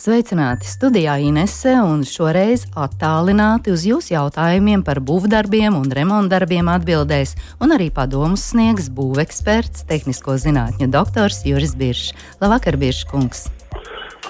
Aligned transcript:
Sveicināti 0.00 0.64
studijā 0.64 1.18
Inese 1.20 1.74
un 1.84 2.06
šoreiz 2.08 2.62
attālināti 2.72 3.68
uz 3.74 3.82
jūsu 3.84 4.14
jautājumiem 4.14 4.80
par 4.80 5.02
būvdarbiem 5.04 5.76
un 5.76 5.90
remontdarbiem 5.92 6.70
atbildēs, 6.72 7.34
un 7.60 7.74
arī 7.76 7.90
padomus 7.92 8.46
sniegs 8.54 8.88
būveksperts, 8.96 9.84
tehnisko 9.90 10.38
zinātņu 10.40 10.88
doktors 10.88 11.42
Juris 11.44 11.76
Biršs. 11.76 12.14
Labvakar, 12.40 12.80
Biršs 12.80 13.04
kungs! 13.12 13.44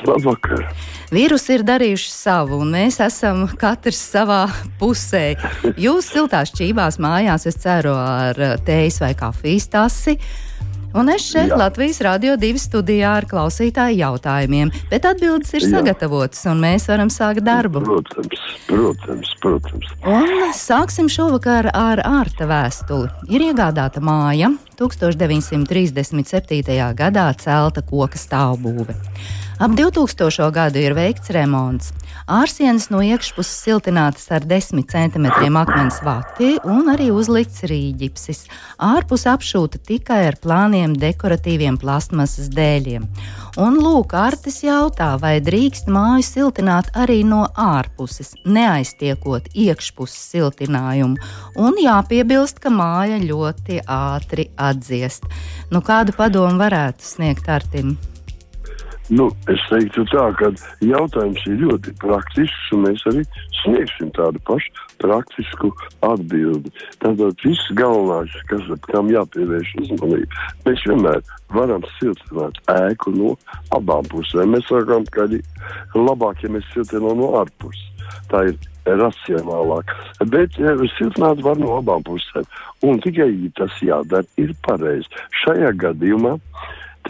Labvakar! 0.03 0.67
Vīrusi 1.15 1.61
ir 1.61 1.67
darījuši 1.71 2.11
savu, 2.17 2.59
un 2.65 2.75
mēs 2.75 2.99
esam 3.07 3.47
katrs 3.55 4.03
savā 4.11 4.43
pusē. 4.83 5.37
Jūs 5.79 6.11
siltās 6.17 6.51
čībās 6.51 6.99
mājās, 6.99 7.47
es 7.47 7.63
ceru, 7.63 7.95
ar 7.95 8.59
tējas 8.67 8.99
vai 9.07 9.15
kafijas 9.23 9.71
tasi. 9.71 10.19
Un 10.95 11.09
es 11.13 11.23
šeit 11.23 11.51
Jā. 11.53 11.57
Latvijas 11.61 12.01
Rādio 12.03 12.35
2 12.41 12.59
studijā 12.59 13.13
ar 13.21 13.27
klausītāju 13.31 14.01
jautājumiem, 14.01 14.73
bet 14.91 15.05
atbildes 15.07 15.53
ir 15.55 15.63
Jā. 15.63 15.71
sagatavotas, 15.77 16.41
un 16.51 16.59
mēs 16.65 16.89
varam 16.91 17.11
sākt 17.15 17.43
darbu. 17.47 17.79
Protams, 17.87 18.41
protams, 18.67 19.31
protams. 19.43 19.87
Un 20.03 20.51
sāksim 20.57 21.09
šovakar 21.13 21.71
ar 21.71 21.99
ārta 22.03 22.49
vēstuli. 22.51 23.09
Ir 23.31 23.41
iegādāta 23.53 24.03
māja 24.03 24.51
1937. 24.81 26.97
gadā 26.99 27.27
celta 27.39 27.83
koka 27.87 28.19
stāvbūve. 28.19 28.95
Ap 29.61 29.75
2000. 29.77 30.47
gadu 30.57 30.81
ir 30.81 30.95
veikts 30.97 31.29
remonts. 31.37 31.91
Ārsienas 32.33 32.87
no 32.89 33.03
iekšpuses 33.05 33.59
siltinātas 33.61 34.31
ar 34.33 34.47
10 34.49 34.87
cm 34.89 35.27
akmens 35.61 35.99
vati 36.01 36.55
un 36.65 36.89
arī 36.89 37.11
uzlikts 37.13 37.67
rīģipsis. 37.69 38.47
Ārpus 38.81 39.27
apšūta 39.29 39.83
tikai 39.85 40.23
ar 40.31 40.39
plāniem 40.41 40.95
dekoratīviem 40.97 41.77
plastmasas 41.77 42.49
dēļiem. 42.57 43.05
Un 43.61 43.77
lūk, 43.85 44.17
Artis 44.17 44.63
jautā, 44.65 45.11
vai 45.21 45.37
drīkst 45.45 45.93
māju 45.93 46.25
siltināt 46.25 46.89
arī 46.97 47.21
no 47.29 47.43
ārpuses, 47.53 48.33
neaiztiekot 48.49 49.53
iekšpuses 49.53 50.23
siltinājumu. 50.39 51.21
Un 51.61 51.77
jāpiebilst, 51.85 52.65
ka 52.65 52.73
māja 52.73 53.21
ļoti 53.21 53.85
ātri 53.85 54.49
atdziest. 54.57 55.29
Nu, 55.69 55.85
kādu 55.85 56.17
padomu 56.17 56.57
varētu 56.65 57.05
sniegt 57.05 57.53
Artim? 57.53 57.99
Nu, 59.11 59.27
es 59.51 59.63
teiktu, 59.67 60.05
tā, 60.13 60.29
ka 60.39 60.53
jautājums 60.87 61.43
ir 61.51 61.57
ļoti 61.65 61.97
praktisks, 61.99 62.69
un 62.77 62.85
mēs 62.85 63.03
arī 63.11 63.25
sniegsim 63.59 64.13
tādu 64.15 64.39
pašu 64.47 64.71
praktisku 65.03 65.73
atbildi. 66.07 66.71
Tātad 67.03 67.43
viss 67.43 67.73
galvenais, 67.75 68.37
kas 68.51 68.71
kam 68.87 69.11
jāpievērš 69.11 69.75
uzmanība, 69.83 70.47
mēs 70.69 70.87
vienmēr 70.87 71.21
varam 71.57 71.83
siltināt 71.97 72.63
ēku 72.71 73.15
no 73.17 73.35
abām 73.75 74.07
pusēm. 74.13 74.55
Mēs 74.55 74.71
sakām, 74.71 75.07
ka 75.11 75.27
ir 75.35 75.43
labāk, 75.99 76.45
ja 76.45 76.55
mēs 76.55 76.71
siltinām 76.75 77.19
no 77.19 77.35
ārpuses. 77.43 77.87
Tā 78.31 78.47
ir 78.47 78.59
racionālāk. 78.87 79.91
Bet 80.31 80.55
ja, 80.59 80.77
siltināt 80.99 81.43
var 81.43 81.59
no 81.59 81.81
abām 81.81 82.07
pusēm. 82.07 82.47
Un 82.87 83.03
tikai 83.03 83.33
tas 83.59 83.75
jādara 83.83 84.27
ir 84.41 84.55
pareizi. 84.67 85.11
Šajā 85.43 85.75
gadījumā 85.83 86.39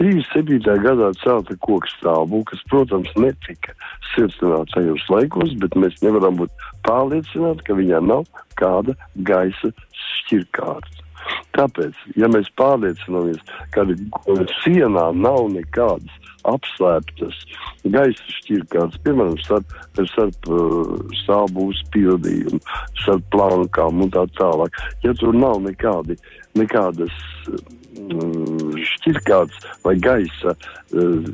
37. 0.01 0.81
gadā 0.81 1.11
celta 1.21 1.53
koku 1.61 1.89
stāvu, 1.93 2.41
kas, 2.49 2.61
protams, 2.71 3.11
netika 3.21 3.75
siltināta 4.15 4.79
tajos 4.79 5.03
laikos, 5.13 5.53
bet 5.61 5.77
mēs 5.77 5.99
nevaram 6.01 6.39
būt 6.39 6.65
pārliecināti, 6.87 7.67
ka 7.67 7.77
viņā 7.77 7.99
nav 8.07 8.25
kāda 8.57 8.95
gaisa 9.29 9.69
šķirkārta. 9.93 11.05
Tāpēc, 11.53 11.97
ja 12.17 12.25
mēs 12.33 12.49
pārliecināmies, 12.57 13.43
ka 13.75 13.85
sienā 14.63 15.11
nav 15.13 15.51
nekādas 15.53 16.17
apslēptas 16.49 17.37
gaisa 17.93 18.37
šķirkārtas, 18.39 19.03
piemēram, 19.05 19.37
starp, 19.43 19.75
starp 20.09 20.49
uh, 20.49 20.95
stāvbūves 21.21 21.83
pildījumu, 21.93 22.57
starp 23.03 23.29
plankām 23.35 24.01
un 24.01 24.15
tā 24.15 24.25
tālāk, 24.39 24.81
ja 25.05 25.13
tur 25.21 25.37
nav 25.37 25.61
nekādi, 25.67 26.17
nekādas 26.57 27.21
šķirkāts 28.91 29.67
vai 29.85 29.95
gaisa 30.01 30.55
uh, 30.55 31.31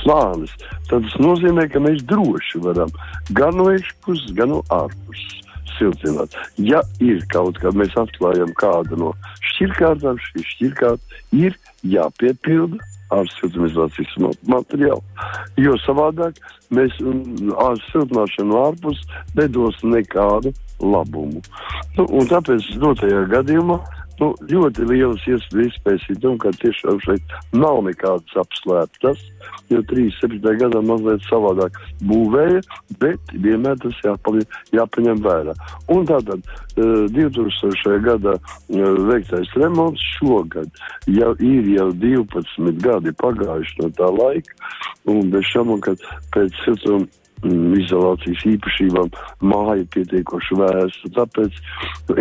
slānis, 0.00 0.52
tad 0.90 1.06
tas 1.06 1.16
nozīmē, 1.22 1.66
ka 1.72 1.82
mēs 1.82 2.04
droši 2.08 2.62
varam 2.64 2.92
gan 3.36 3.56
no 3.58 3.70
iekšpuses, 3.74 4.34
gan 4.38 4.54
no 4.54 4.62
ārpuses 4.74 5.42
siltināt. 5.76 6.34
Ja 6.56 6.82
ir 7.04 7.22
kaut 7.32 7.58
kā 7.60 7.72
mēs 7.76 7.96
atklājam 8.00 8.52
kādu 8.58 8.98
no 9.00 9.14
šķirkārtām, 9.52 10.20
šī 10.30 10.44
šķirkārta 10.52 11.24
ir 11.36 11.56
jāpiepilda 11.86 12.80
ar 13.14 13.28
siltumizolācijas 13.36 14.14
materiālu. 14.50 15.02
Jo 15.62 15.76
savādāk 15.84 16.40
mēs 16.74 16.96
ar 17.62 17.78
siltināšanu 17.90 18.56
ārpus 18.64 19.02
nedos 19.36 19.78
nekādu 19.84 20.52
labumu. 20.82 21.42
Nu, 21.96 22.08
un 22.08 22.26
tāpēc 22.30 22.72
dotajā 22.82 23.22
gadījumā 23.30 23.78
nu, 24.20 24.32
ļoti 24.50 24.86
lielas 24.88 25.24
iespējas 25.28 26.06
ir 26.12 26.20
tam, 26.22 26.36
ka 26.42 26.52
tiešām 26.60 27.00
šeit 27.04 27.34
nav 27.56 27.82
nekādas 27.86 28.38
apslēptas, 28.42 29.22
jo 29.72 29.82
37. 29.90 30.40
gadā 30.62 30.82
mazliet 30.84 31.24
savādāk 31.28 31.78
būvēja, 32.06 32.62
bet 33.02 33.34
vienmēr 33.34 33.78
tas 33.82 34.00
jāpaļ, 34.04 34.40
jāpaņem 34.76 35.22
vērā. 35.26 35.56
Un 35.92 36.08
tātad 36.08 36.46
2000. 36.76 37.98
gadā 38.06 38.36
veiktais 39.10 39.52
remonts 39.56 40.02
šogad 40.16 40.82
jau 41.10 41.34
ir 41.40 41.70
jau 41.76 41.90
12 42.06 42.82
gadi 42.84 43.14
pagājuši 43.20 43.82
no 43.82 43.92
tā 43.98 44.10
laika, 44.12 44.58
un 45.10 45.30
bez 45.32 45.46
šama, 45.52 45.78
ka 45.84 45.96
pēc 46.34 46.64
siltuma 46.64 47.06
izolācijas 47.44 48.44
īpašībām 48.48 49.10
māja 49.44 49.84
pietiekoši 49.94 50.58
vēsta. 50.60 51.10
Tāpēc 51.18 51.58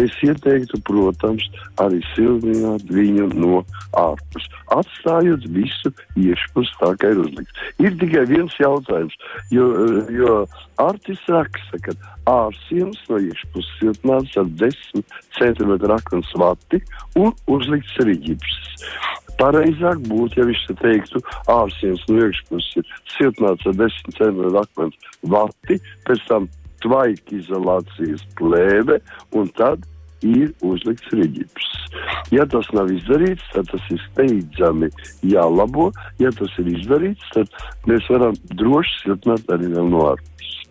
es 0.01 0.17
ieteiktu, 0.25 0.81
protams, 0.87 1.45
arī 1.81 2.01
siltināt 2.13 2.85
viņu 2.91 3.29
no 3.39 3.61
ārpus, 3.99 4.47
atstājot 4.75 5.47
visu 5.55 5.93
iekšpus 6.19 6.73
tā, 6.81 6.91
kā 6.99 7.13
ir 7.13 7.23
uzlikts. 7.23 7.65
Ir 7.79 7.95
tikai 8.01 8.25
viens 8.29 8.59
jautājums, 8.59 9.15
jo, 9.53 9.69
jo 10.11 10.37
Artis 10.81 11.21
raksta, 11.31 11.79
ka 11.79 11.95
ārsienas 12.27 12.99
no 13.09 13.21
iekšpuses 13.21 13.79
siltināts 13.79 14.35
ar 14.41 14.49
10 14.59 15.05
cm 15.37 15.75
akmens 15.95 16.31
vati 16.39 16.81
un 17.15 17.31
uzlikts 17.47 17.95
arī 18.03 18.17
ģipsis. 18.27 18.73
Pareizāk 19.39 20.03
būtu, 20.07 20.39
ja 20.39 20.45
viņš 20.47 20.61
te 20.69 20.75
teiktu, 20.81 21.23
ārsienas 21.51 22.05
no 22.09 22.21
iekšpuses 22.23 22.77
ir 22.79 22.93
siltināts 23.17 23.67
ar 23.67 23.75
10 23.81 24.15
cm 24.19 24.61
akmens 24.61 25.09
vati, 25.33 25.79
pēc 26.07 26.23
tam 26.29 26.47
tvaika 26.85 27.35
izolācijas 27.35 28.23
plēve 28.39 29.01
un 29.35 29.51
tad 29.57 29.83
ir 30.25 30.51
uzlikts 30.65 31.11
riģips. 31.13 31.71
Ja 32.33 32.45
tas 32.49 32.67
nav 32.75 32.89
izdarīts, 32.93 33.45
tad 33.53 33.69
tas 33.71 33.89
ir 33.93 34.01
steidzami 34.09 34.89
jālabo. 35.27 35.91
Ja 36.21 36.31
tas 36.35 36.53
ir 36.61 36.71
izdarīts, 36.73 37.27
tad 37.35 37.51
mēs 37.89 38.07
varam 38.11 38.37
droši 38.55 39.01
siltināt 39.03 39.51
arī 39.53 39.71
vēl 39.75 39.91
no 39.91 40.07
ārpuses. 40.13 40.64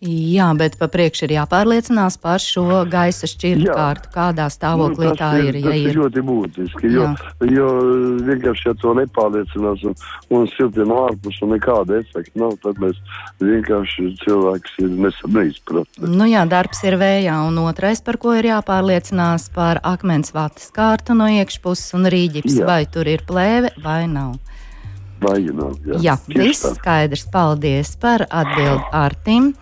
Jā, 0.00 0.46
bet 0.56 0.78
pa 0.80 0.86
priekšu 0.88 1.26
ir 1.26 1.34
jāpārliecinās 1.34 2.14
par 2.22 2.40
šo 2.40 2.86
gaisa 2.88 3.28
šķirtkārtu, 3.28 4.08
kādā 4.14 4.46
stāvoklī 4.48 5.10
nu, 5.10 5.16
tā 5.18 5.28
ir. 5.44 5.58
ir 5.58 5.66
tas 5.66 5.76
ir 5.76 5.98
ļoti 5.98 6.22
būtiski, 6.24 6.92
jo, 6.94 7.02
Jā. 7.04 7.32
jo 7.52 7.66
vienkārši, 8.24 8.70
ja 8.70 8.72
to 8.80 8.94
nepārliecinās 8.96 9.82
un, 9.90 9.96
un 10.32 10.46
siltina 10.54 11.02
ārpus 11.02 11.42
un 11.44 11.52
nekāda 11.52 11.98
efekta 12.00 12.40
nav, 12.40 12.54
tad 12.62 12.80
mēs 12.80 12.96
vienkārši 13.44 14.06
cilvēks 14.22 14.78
ir 14.80 14.94
neizpratni. 15.36 16.08
Nu 16.08 16.28
jā, 16.30 16.46
darbs 16.48 16.80
ir 16.88 16.96
vējā, 16.96 17.34
un 17.50 17.60
otrais, 17.60 18.00
par 18.00 18.16
ko 18.22 18.32
ir 18.38 18.48
jāpārliecinās, 18.48 19.50
par 19.52 19.82
akmens 19.84 20.32
vatas 20.32 20.70
kārtu 20.72 21.12
no 21.18 21.28
iekšpuses 21.28 21.92
un 21.98 22.08
rīģips, 22.08 22.56
jā. 22.62 22.70
vai 22.70 22.86
tur 22.88 23.10
ir 23.12 23.26
plēve 23.28 23.74
vai 23.84 24.06
nav. 24.08 24.38
Vai 25.20 25.42
nav, 25.52 25.76
jā, 25.84 26.00
jā 26.00 26.16
viss 26.32 26.64
skaidrs. 26.78 27.26
Paldies 27.28 27.92
par 28.00 28.24
atbildi 28.24 28.88
Artim. 28.96 29.52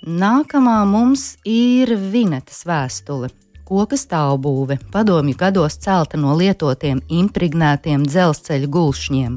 Nākamā 0.00 0.78
mums 0.88 1.34
ir 1.44 1.90
Vinetas 1.92 2.62
vēstule. 2.64 3.28
Koka 3.68 3.98
stāvbūve, 4.00 4.78
padomju 4.94 5.36
gados 5.36 5.76
celta 5.76 6.16
no 6.16 6.32
lietotiem 6.38 7.02
impregnētiem 7.12 8.06
dzelzceļa 8.08 8.70
gulšņiem. 8.72 9.36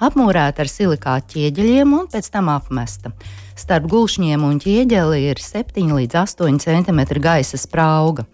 Apmūrēta 0.00 0.64
ar 0.64 0.70
silikāta 0.72 1.34
ķieģeļiem 1.34 1.92
un 1.92 2.08
pēc 2.08 2.30
tam 2.32 2.48
apmesta. 2.48 3.12
Starp 3.52 3.84
gulšņiem 3.92 4.48
un 4.48 4.56
ķieģeli 4.64 5.26
ir 5.28 5.44
7 5.44 5.92
līdz 6.00 6.16
8 6.24 6.56
cm 6.64 7.04
gaisa 7.20 7.60
sprauga. 7.60 8.24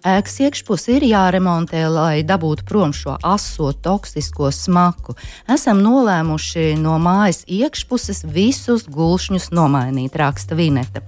Ēkas 0.00 0.38
iekšpusē 0.40 0.94
ir 0.96 1.04
jāremontē, 1.10 1.82
lai 1.92 2.22
dabūtu 2.24 2.64
prom 2.64 2.94
šo 2.96 3.18
aso, 3.20 3.68
toksisko 3.84 4.48
smaku. 4.48 5.12
Esam 5.44 5.82
nolēmuši 5.84 6.72
no 6.80 6.94
mājas 6.96 7.42
iekšpuses 7.44 8.24
visus 8.24 8.86
gulšņus 8.88 9.50
nomainīt, 9.52 10.16
raksta 10.16 10.56
Vineta. 10.56 11.04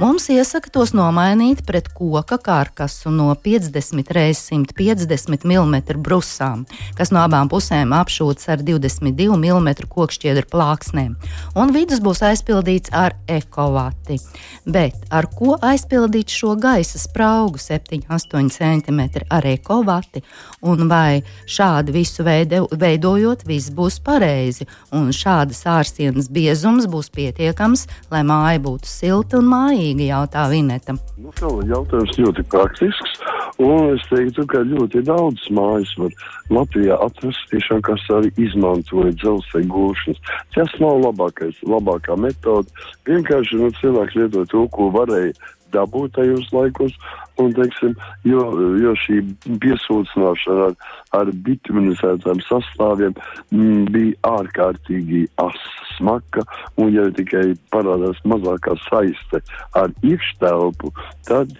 Mums 0.00 0.30
iesaka 0.32 0.70
tos 0.72 0.94
nomainīt 0.96 1.58
pret 1.68 1.90
koka 1.92 2.38
karkasu 2.40 3.10
no 3.12 3.34
50 3.36 3.98
x 4.00 4.46
150 4.48 5.42
mm 5.44 5.74
brusām, 6.00 6.62
kas 6.96 7.10
no 7.12 7.20
abām 7.20 7.50
pusēm 7.52 7.92
apšūts 7.92 8.48
ar 8.48 8.62
22 8.64 9.36
mm 9.36 9.68
kokšķiedru 9.92 10.48
plāksnēm, 10.48 11.18
un 11.52 11.72
vidus 11.76 12.00
būs 12.00 12.22
aizpildīts 12.30 12.94
ar 12.96 13.12
ekovati. 13.28 14.16
Bet 14.64 15.04
ar 15.12 15.28
ko 15.36 15.58
aizpildīt 15.60 16.32
šo 16.32 16.54
gaisa 16.56 16.96
spraugu 16.96 17.60
7-8 17.60 18.48
cm 18.56 19.04
ar 19.28 19.50
ekovati, 19.52 20.24
un 20.64 20.88
vai 20.88 21.20
šādi 21.44 21.98
visu 21.98 22.24
veido, 22.24 22.62
veidojot, 22.72 23.44
viss 23.44 23.68
būs 23.68 24.00
pareizi, 24.08 24.64
un 24.96 25.12
šādas 25.12 25.60
ārsienas 25.68 26.32
biezums 26.32 26.88
būs 26.88 27.12
pietiekams, 27.12 27.84
lai 28.08 28.24
māja 28.24 28.64
būtu 28.64 28.94
silta 28.96 29.44
un 29.44 29.52
mājīga? 29.52 29.89
Svarīgi, 29.90 30.08
jautā 30.10 30.48
Vineta. 30.50 30.94
Nu, 31.18 31.30
jautājums 31.66 32.18
ļoti 32.18 32.44
praktisks, 32.50 33.20
un 33.58 33.96
es 33.96 34.02
teiktu, 34.08 34.46
ka 34.46 34.62
ļoti 34.62 35.02
daudz 35.02 35.40
mājas 35.50 35.92
var 35.98 36.12
Latvijā 36.50 36.96
atrast 37.00 37.50
tiešām, 37.50 37.82
kas 37.82 38.00
arī 38.10 38.30
izmantoja 38.38 39.12
dzelzceļa 39.12 39.66
gūšanas. 39.66 40.20
Tas 40.54 40.70
nav 40.80 41.00
labākais, 41.04 41.56
labākā 41.62 42.16
metode. 42.16 42.68
Vienkārši 43.06 43.56
nu, 43.58 43.70
cilvēks 43.80 44.14
lieto 44.16 44.44
to, 44.46 44.66
ko 44.70 44.90
varēja 44.90 45.32
dabūt 45.72 46.16
tajos 46.16 46.50
laikos, 46.52 46.92
un, 47.40 47.52
teiksim, 47.56 47.96
jo, 48.28 48.46
jo 48.82 48.94
šī 49.04 49.20
piesūcināšana 49.64 50.70
ar, 50.70 50.78
ar 51.20 51.32
bituminizētām 51.46 52.42
sastāviem 52.46 53.14
m, 53.16 53.60
mm, 53.60 53.84
bija 53.94 54.34
ārkārtīgi 54.36 55.26
asa, 55.42 55.80
smaka, 56.00 56.44
un 56.80 56.92
ja 56.94 57.04
tikai 57.14 57.52
parādās 57.74 58.18
mazākā 58.28 58.76
saiste 58.88 59.42
ar 59.76 59.92
iekštelpu, 60.06 60.92
tad 61.28 61.52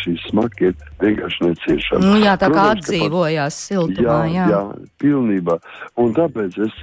šī 0.00 0.14
smaka 0.28 0.68
ir 0.68 0.74
vienkārši 1.00 1.46
neciešama. 1.48 2.04
Nu, 2.04 2.18
jā, 2.20 2.36
tā 2.38 2.50
kā 2.52 2.66
Protams, 2.66 2.84
atdzīvojās 2.84 3.58
siltumā, 3.66 4.18
jā. 4.30 4.46
Jā, 4.46 4.46
jā, 4.52 4.90
pilnībā. 5.02 5.56
Un 6.00 6.14
tāpēc 6.16 6.58
es 6.66 6.76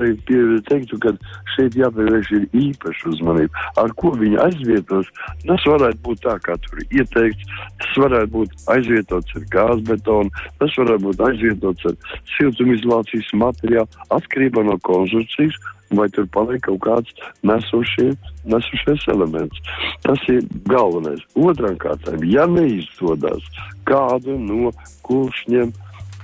teiktu, 0.67 0.99
ka 1.03 1.13
šeit 1.55 1.77
jāpievērš 1.79 2.33
ir 2.39 2.47
īpaša 2.57 3.11
uzmanība. 3.13 3.65
Ar 3.79 3.93
ko 4.01 4.11
viņi 4.17 4.41
aizvietos, 4.43 5.11
tas 5.45 5.67
varētu 5.69 6.03
būt 6.07 6.23
tā, 6.25 6.35
kā 6.43 6.57
tur 6.65 6.83
ieteikts, 6.89 7.55
tas 7.83 8.01
varētu 8.03 8.33
būt 8.33 8.36
aizvietots 8.73 9.39
ar 9.39 9.47
gāzbetonu, 9.53 10.45
tas 10.59 10.77
varētu 10.81 11.05
būt 11.07 11.23
aizvietots 11.29 11.89
ar 11.89 11.97
siltumizolācijas 12.35 13.33
materiālu, 13.45 14.05
atkarībā 14.19 14.65
no 14.67 14.77
konstrukcijas 14.87 15.57
vai 15.95 16.09
tur 16.11 16.27
paliek 16.33 16.61
kaut 16.65 16.81
kāds 16.83 17.13
nesošie, 17.47 18.11
nesošies 18.51 19.07
elements. 19.13 19.61
Tas 20.03 20.19
ir 20.31 20.43
galvenais. 20.67 21.23
Otrām 21.39 21.77
kārtām, 21.79 22.23
ja 22.27 22.47
neizdodas 22.51 23.43
kādu 23.87 24.35
no 24.41 24.73
kuršņiem 25.07 25.71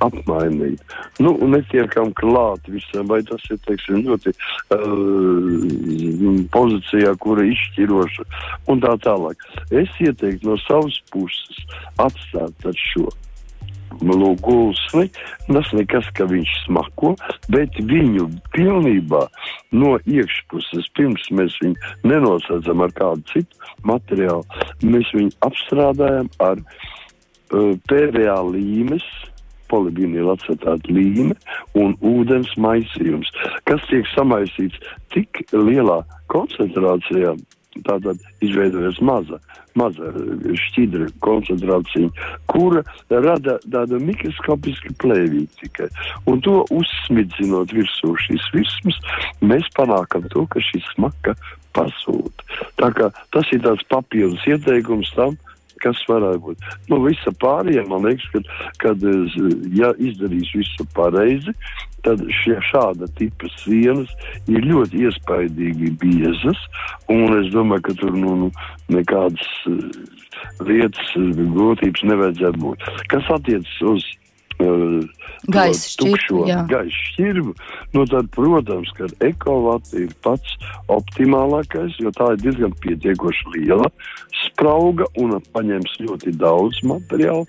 apmainīt. 0.01 0.81
Nu, 1.21 1.35
netiekam 1.49 2.13
klāt 2.17 2.65
visam, 2.71 3.07
vai 3.11 3.21
tas 3.27 3.43
ir, 3.51 3.59
teiksim, 3.67 4.03
ļoti 4.07 4.33
uh, 4.33 4.37
pozīcijā, 6.53 7.13
kura 7.23 7.45
izšķiroša 7.49 8.23
un 8.71 8.81
tā 8.83 8.95
tālāk. 9.05 9.37
Es 9.71 9.91
ieteiktu 10.01 10.49
no 10.49 10.57
savas 10.65 10.97
puses 11.13 11.61
atstāt 12.01 12.73
šo 12.89 13.09
gulsni, 14.01 15.09
tas 15.47 15.71
nekas, 15.73 16.05
ka 16.15 16.25
viņš 16.25 16.49
smako, 16.65 17.15
bet 17.49 17.69
viņu 17.77 18.29
pilnībā 18.53 19.27
no 19.71 19.97
iekšpuses, 20.05 20.89
pirms 20.95 21.29
mēs 21.31 21.57
viņu 21.61 21.75
nenosacām 22.03 22.81
ar 22.81 22.91
kādu 22.91 23.23
citu 23.31 23.55
materiālu, 23.83 24.43
mēs 24.83 25.13
viņu 25.13 25.31
apstrādājam 25.41 26.29
ar 26.39 26.57
uh, 26.59 27.77
PVA 27.87 28.41
līmes, 28.49 29.03
polibīnīla 29.71 30.37
acetāta 30.37 30.93
līme 30.93 31.35
un 31.79 31.95
ūdens 32.01 32.53
maisījums, 32.57 33.31
kas 33.69 33.83
tiek 33.89 34.07
samaisīts 34.13 34.79
tik 35.13 35.43
lielā 35.53 36.01
koncentrācijā, 36.33 37.35
tātad 37.87 38.19
izveidojas 38.45 38.99
maza, 39.01 39.39
maza 39.79 40.11
šķidra 40.65 41.07
koncentrācija, 41.25 42.11
kura 42.51 42.83
rada 43.09 43.57
tādu 43.65 43.99
mikroskopisku 44.03 44.93
plēvīti 45.01 45.63
tikai. 45.63 45.89
Un 46.29 46.41
to 46.45 46.61
uzsmidzinot 46.73 47.73
virsū 47.73 48.13
šīs 48.27 48.49
virsmas, 48.53 48.99
mēs 49.41 49.69
panākam 49.77 50.27
to, 50.33 50.45
ka 50.53 50.61
šī 50.61 50.83
smaka 50.91 51.35
pasūta. 51.73 52.45
Tā 52.77 52.91
kā 52.93 53.09
tas 53.33 53.49
ir 53.55 53.63
tāds 53.65 53.85
papildus 53.89 54.45
ieteikums 54.49 55.09
tam, 55.17 55.37
kas 55.83 56.01
varētu 56.09 56.41
būt. 56.47 56.67
Nu, 56.91 57.01
visa 57.05 57.33
pārējā, 57.43 57.85
man 57.89 58.07
liekas, 58.07 58.27
kad, 58.33 58.51
kad 58.83 59.07
ja 59.77 59.93
izdarīs 59.99 60.53
visu 60.55 60.87
pareizi, 60.95 61.53
tad 62.03 62.23
šie 62.41 62.57
šāda 62.67 63.07
tipa 63.19 63.49
sienas 63.61 64.11
ir 64.51 64.65
ļoti 64.67 65.05
iespaidīgi 65.07 65.93
biezas, 66.01 66.59
un 67.11 67.37
es 67.39 67.51
domāju, 67.53 67.87
ka 67.87 67.95
tur 68.01 68.17
nu, 68.17 68.35
nu, 68.43 68.49
nekādas 68.91 69.47
lietas, 70.63 71.13
grūtības 71.15 72.03
nevajadzētu 72.09 72.63
būt. 72.65 72.83
Kas 73.13 73.31
attiecas 73.31 73.79
uz 73.93 74.09
gaisa 75.53 75.89
šķirbu. 75.93 76.43
Gaisa 76.69 77.05
šķirbu. 77.09 77.53
Nu, 77.95 78.05
tad, 78.09 78.29
protams, 78.35 78.91
ka 78.97 79.09
ekovats 79.25 79.93
ir 79.97 80.13
pats 80.25 80.57
optimālākais, 80.91 81.97
jo 81.99 82.13
tā 82.15 82.33
ir 82.33 82.43
diezgan 82.45 82.75
pietiekoši 82.83 83.55
liela 83.57 83.89
sprauga 84.43 85.07
un 85.19 85.37
paņems 85.55 85.97
ļoti 86.03 86.35
daudz 86.41 86.81
materiālu. 86.87 87.45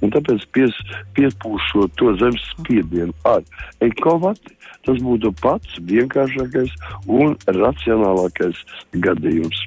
Tāpēc 0.00 0.44
pies, 0.54 0.76
piespūšot 1.18 1.96
to 1.98 2.14
zemes 2.20 2.44
spiedienu 2.54 3.14
ar 3.28 3.42
ekovatu, 3.84 4.54
tas 4.86 5.00
būtu 5.04 5.32
pats 5.42 5.80
vienkāršākais 5.88 6.74
un 7.06 7.36
racionālākais 7.46 8.62
gadījums. 9.04 9.64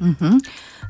Mm 0.00 0.16
-hmm. 0.20 0.38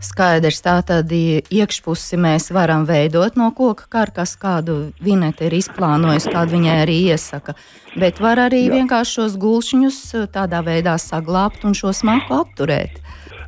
Skaidrs, 0.05 0.61
tā 0.65 0.75
tad 0.85 1.13
iekšpusi 1.15 2.19
mēs 2.21 2.51
varam 2.53 2.85
veidot 2.89 3.39
no 3.41 3.49
koka 3.57 3.87
karkas, 3.89 4.35
kādu 4.41 4.93
vineta 5.01 5.47
ir 5.47 5.57
izplānojusi, 5.57 6.33
kādu 6.35 6.59
viņai 6.59 6.77
arī 6.83 6.99
iesaka. 7.15 7.55
Bet 7.97 8.21
var 8.21 8.43
arī 8.43 8.67
Jā. 8.67 8.75
vienkārši 8.77 9.19
šos 9.21 9.39
gulšņus 9.41 10.01
tādā 10.35 10.61
veidā 10.67 10.99
saglabāt 11.01 11.65
un 11.65 11.77
šo 11.79 11.95
smaku 11.97 12.37
apturēt. 12.37 13.01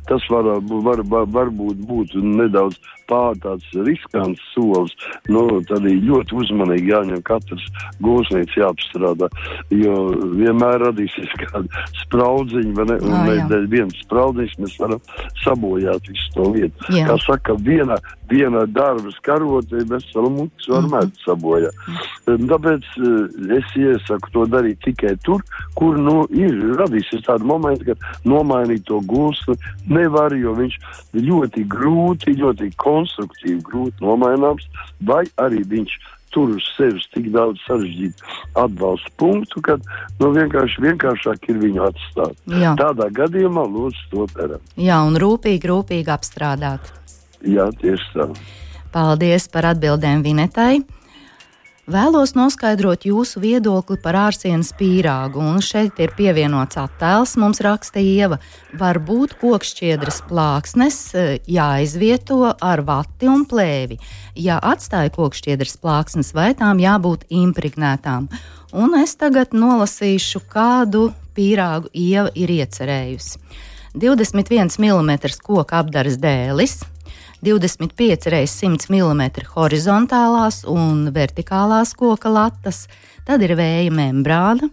Tas 0.07 0.23
var, 0.31 0.47
var, 0.65 1.03
var, 1.03 1.27
varbūt 1.35 1.81
būtu 1.83 2.23
nedaudz 2.23 2.79
pār 3.09 3.37
tāds 3.43 3.65
riskants 3.87 4.41
solis, 4.53 4.93
nu, 5.31 5.45
tad 5.69 5.85
ir 5.87 6.01
ļoti 6.07 6.37
uzmanīgi 6.41 6.91
jāņem 6.91 7.23
katrs 7.27 7.65
gūsnīts 8.03 8.57
jāapstrādā, 8.59 9.29
jo 9.73 9.95
vienmēr 10.37 10.83
radīsies 10.87 11.33
kāda 11.41 11.85
spraudziņa, 12.03 12.73
vai 12.77 12.87
ne, 12.91 12.99
un 13.03 13.17
mēs 13.27 13.43
dēļ 13.51 13.67
viens 13.71 14.03
spraudziņš 14.05 14.57
mēs 14.63 14.77
varam 14.81 15.01
sabojāt 15.43 16.11
visu 16.11 16.33
to 16.35 16.49
vietu. 16.55 16.91
Jā. 16.93 17.07
Kā 17.11 17.17
saka, 17.25 17.57
viena, 17.63 17.97
viena 18.29 18.65
darba 18.69 19.11
skarotē 19.17 19.83
veselu 19.89 20.31
mutis 20.33 20.69
var 20.71 20.83
mm 20.83 20.93
-hmm. 20.93 21.11
sabojāt. 21.25 21.75
Tāpēc 22.27 22.83
eh, 22.97 23.57
es 23.57 23.75
iesaku 23.75 24.31
to 24.33 24.45
darīt 24.45 24.81
tikai 24.83 25.15
tur, 25.23 25.43
kur, 25.75 25.97
nu, 25.97 26.27
ir 26.31 26.53
radīsies 26.79 27.25
tāda 27.27 27.43
momenta, 27.43 27.85
kad 27.85 27.97
nomainīt 28.25 28.83
to 28.85 28.99
gūsni 28.99 29.55
nevar, 29.87 30.35
jo 30.35 30.53
viņš 30.53 30.75
ļoti 31.13 31.67
grūti, 31.67 32.37
ļoti 32.41 32.71
konstruktīvi 32.75 32.96
konstruktīvi 32.97 33.61
grūti 33.69 34.03
nomaināms, 34.03 34.67
vai 35.05 35.23
arī 35.39 35.63
viņš 35.69 35.97
tur 36.35 36.51
uz 36.57 36.65
sevis 36.75 37.05
tik 37.13 37.29
daudz 37.33 37.61
sarežģītu 37.65 38.27
atbalsta 38.59 39.13
punktu, 39.21 39.63
ka 39.63 39.77
nu, 40.19 40.31
vienkārši 40.35 40.83
vienkāršāk 40.83 41.47
ir 41.53 41.61
viņu 41.63 41.85
atstāt. 41.87 42.35
Jā. 42.51 42.75
Tādā 42.79 43.09
gadījumā 43.15 43.63
lūdzu 43.71 44.05
to 44.11 44.27
darām. 44.35 44.67
Jā, 44.75 44.99
un 45.07 45.17
rūpīgi, 45.21 45.71
rūpīgi 45.71 46.13
apstrādāt. 46.13 46.91
Jā, 47.47 47.69
tieši 47.81 48.13
tā. 48.13 48.29
Paldies 48.93 49.47
par 49.53 49.71
atbildēm 49.73 50.23
Vinetai. 50.25 50.81
Vēlos 51.87 52.33
noskaidrot 52.35 53.05
jūsu 53.07 53.39
viedokli 53.39 53.95
par 54.03 54.17
ārsienas 54.19 54.73
pīrāgu, 54.75 55.39
un 55.39 55.61
šeit 55.63 56.01
ir 56.03 56.11
pievienots 56.17 56.75
attēls. 56.81 57.37
Mums 57.39 57.61
raksta 57.63 58.01
Ieva, 58.03 58.41
var 58.75 58.99
būt 58.99 59.37
kokšķiedras 59.39 60.17
plāksnes 60.27 60.97
e, 61.15 61.23
jāizvieto 61.47 62.41
ar 62.51 62.83
vati 62.83 63.29
un 63.31 63.45
plēvi. 63.47 64.01
Ja 64.35 64.57
atstāja 64.59 65.13
kokšķiedras 65.15 65.79
plāksnes, 65.79 66.33
vai 66.35 66.49
tām 66.59 66.83
jābūt 66.83 67.23
impregnētām? 67.31 68.27
Un 68.75 68.99
es 68.99 69.15
tagad 69.15 69.55
nolasīšu, 69.55 70.43
kādu 70.51 71.13
pīrāgu 71.39 71.87
Ieva 71.95 72.35
ir 72.35 72.51
iecerējusi. 72.51 73.39
21 73.95 74.75
mm 74.75 75.39
koka 75.39 75.79
apdars 75.79 76.19
dēlis, 76.19 76.81
25 77.45 78.29
x 78.33 78.55
100 78.63 78.89
mm 78.89 79.23
horizontālās 79.53 80.63
un 80.69 81.09
vertikālās 81.13 81.93
koka 81.97 82.31
latas, 82.33 82.87
tad 83.27 83.43
ir 83.45 83.53
vēja 83.59 83.93
membrāna, 83.93 84.69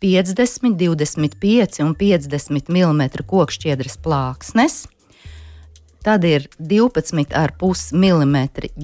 50, 0.00 0.76
25 0.80 1.82
un 1.84 1.92
50 1.94 2.72
mm 2.72 3.02
kokšķiedras 3.28 3.98
plāksnes. 4.00 4.86
Tad 6.00 6.24
ir 6.24 6.46
12,5 6.56 7.92
mm 7.92 8.38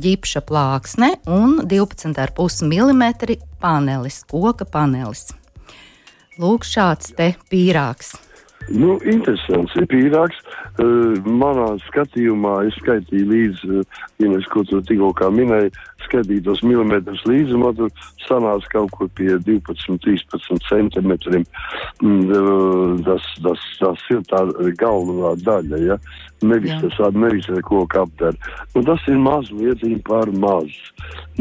ģipša 0.04 0.42
plāksne 0.44 1.14
un 1.32 1.62
12,5 1.64 2.68
mm 2.68 3.06
panelis, 3.62 4.20
koka 4.28 4.68
panelis. 4.68 5.30
Lūk, 6.36 6.68
šāds 6.68 7.14
te 7.16 7.32
pīrāgs. 7.48 8.12
Nu, 8.74 8.96
interesants 9.06 9.74
ir 9.78 9.86
pīrāgs. 9.90 10.38
Uh, 10.76 11.14
manā 11.22 11.68
skatījumā 11.86 12.56
es 12.66 12.76
skaitīju 12.80 13.28
līdzi, 13.30 13.68
uh, 13.78 14.00
ja 14.22 14.30
es 14.36 14.48
ko 14.50 14.64
tur 14.66 14.82
tikko 14.86 15.12
minēju, 15.32 15.70
skaitīju 16.06 16.44
tos 16.48 16.62
milimetrus 16.66 17.22
līdzi, 17.28 17.58
man 17.62 17.76
tur 17.78 17.92
sanāca 18.26 18.72
kaut 18.74 18.90
kur 18.98 19.10
pie 19.16 19.36
12, 19.46 20.00
13 20.02 20.66
centimetriem. 20.66 21.46
Mm, 22.02 22.24
uh, 22.26 22.96
tas, 23.06 23.28
tas, 23.44 23.66
tas 23.80 24.06
ir 24.10 24.24
tā 24.30 24.42
galvenā 24.80 25.36
daļa, 25.46 25.82
ja? 25.86 25.98
Nevis 26.44 26.74
Jā. 26.74 26.90
tas 26.98 27.14
nevis 27.16 27.46
ar 27.48 27.62
ko 27.64 27.86
apdara. 27.86 28.34
Nu, 28.74 28.82
tas 28.84 29.00
ir 29.08 29.16
mazliet 29.22 29.84
par 30.04 30.28
maz. 30.36 30.74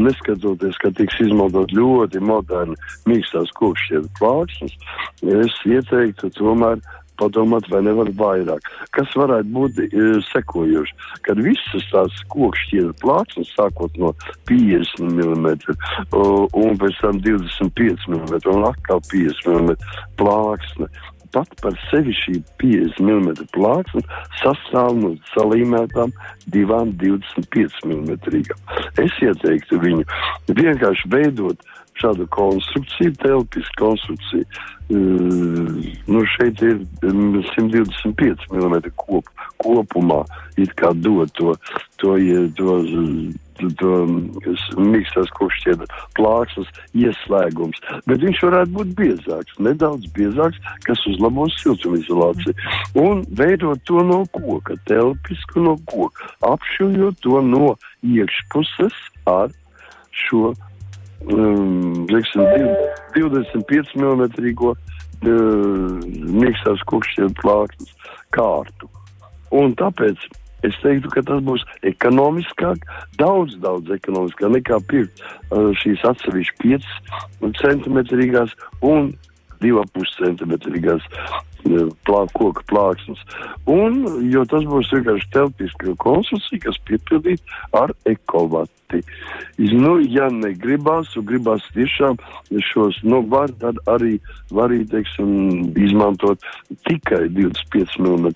Neskatoties, 0.00 0.78
ka 0.80 0.92
tiks 0.96 1.18
izmantot 1.26 1.74
ļoti 1.74 2.22
moderni 2.24 2.78
mīkstās 3.10 3.52
kokšķietu 3.58 4.14
plāksnes, 4.16 4.78
es 5.26 5.58
ieteiktu 5.68 6.30
tomēr 6.38 6.80
padomāt, 7.20 7.68
vai 7.72 7.82
nevar 7.86 8.10
vairāk. 8.18 8.70
Kas 8.96 9.12
varētu 9.18 9.52
būt 9.56 9.80
e, 9.86 9.88
sekojoši, 10.30 10.96
kad 11.26 11.40
visas 11.44 11.88
tās 11.92 12.22
kokšķietu 12.32 12.94
plāksnes, 13.02 13.52
sākot 13.56 13.96
no 14.00 14.12
50 14.50 15.02
mm 15.02 15.50
un 16.16 16.80
pēc 16.80 17.02
tam 17.02 17.20
25 17.24 18.08
mm 18.12 18.38
un 18.54 18.70
atkal 18.70 19.02
50 19.10 19.52
mm 19.52 19.76
plāksne. 20.20 20.90
Pat 21.34 21.50
par 21.60 21.74
sevi 21.90 22.14
šī 22.16 22.38
50 22.62 23.02
mm 23.02 23.48
plāksne 23.52 24.00
sastāv 24.40 24.94
no 25.00 25.10
salīmētām 25.34 26.14
divām 26.54 26.94
25 27.02 27.82
mm. 27.84 28.46
Es 29.02 29.18
ieteiktu 29.20 29.80
viņu 29.82 30.06
vienkārši 30.54 31.10
veidot 31.12 31.66
šādu 32.00 32.26
konstrukciju, 32.30 33.14
telpisku 33.22 33.78
konstrukciju. 33.78 34.44
Nu 36.06 36.22
šeit 36.36 36.62
ir 36.62 36.78
125 37.02 38.46
mm 38.52 38.76
kop, 38.96 39.26
kopumā, 39.58 40.22
it 40.56 40.70
kā 40.78 40.92
dod 40.94 41.32
to, 41.34 41.56
to, 41.98 42.14
to, 42.58 42.76
to, 43.58 43.70
to 43.80 43.90
mīkstās 44.78 45.32
kokšķieda 45.38 45.88
plāksnes 46.18 46.70
ieslēgums. 46.94 47.82
Bet 48.06 48.22
viņš 48.22 48.44
varētu 48.46 48.76
būt 48.78 48.94
biezāks, 49.00 49.58
nedaudz 49.66 50.06
biezāks, 50.14 50.62
kas 50.86 51.02
uzlabos 51.10 51.56
siltumizolāciju. 51.64 52.54
Un 53.02 53.24
veidot 53.40 53.82
to 53.88 54.06
no 54.06 54.22
koka, 54.36 54.78
telpisku 54.86 55.66
no 55.66 55.76
koka, 55.90 56.30
apšujot 56.46 57.18
to 57.26 57.42
no 57.42 57.74
iekšpuses 58.06 58.94
ar 59.26 59.50
šo 60.16 60.54
um, 61.24 62.06
liksim, 62.10 62.44
25 63.16 63.96
mm 63.96 64.26
mīkstās 66.36 66.82
kokšķiem 66.90 67.32
plāksnes 67.40 67.94
kārtu. 68.36 68.90
Un 69.54 69.72
tāpēc 69.78 70.20
es 70.66 70.76
teiktu, 70.82 71.08
ka 71.14 71.22
tas 71.24 71.40
būs 71.46 71.64
ekonomiskāk, 71.88 72.84
daudz, 73.20 73.56
daudz 73.62 73.90
ekonomiskāk 73.96 74.52
nekā 74.58 74.80
pirkt 74.90 75.22
uh, 75.22 75.72
šīs 75.80 76.04
atsevišķi 76.10 76.76
5 77.40 77.56
centimetrīgās 77.62 78.52
un 78.84 79.14
2,5 79.62 80.16
centimetrīgās 80.20 81.04
plā, 82.06 82.22
koka 82.36 82.64
plāksnes. 82.70 83.22
Un, 83.70 84.02
jo 84.30 84.44
tas 84.50 84.66
būs 84.68 84.92
vienkārši 84.94 85.30
telpiska 85.34 85.96
konstrukcija, 86.02 86.66
kas 86.68 86.80
piepildīta 86.88 87.62
ar 87.80 87.94
ekovati. 88.86 89.02
Nu, 89.56 90.00
ja 90.00 90.28
negribās, 90.30 91.16
un 91.16 91.24
gribās 91.26 91.62
tiešām 91.74 92.16
šos, 92.72 92.98
nu, 93.02 93.22
var 93.22 93.50
tad 93.60 93.76
arī, 93.86 94.18
var 94.50 94.70
arī, 94.70 94.84
teiksim, 94.88 95.72
izmantot 95.76 96.38
tikai 96.86 97.28
25 97.30 97.98
mm 97.98 98.26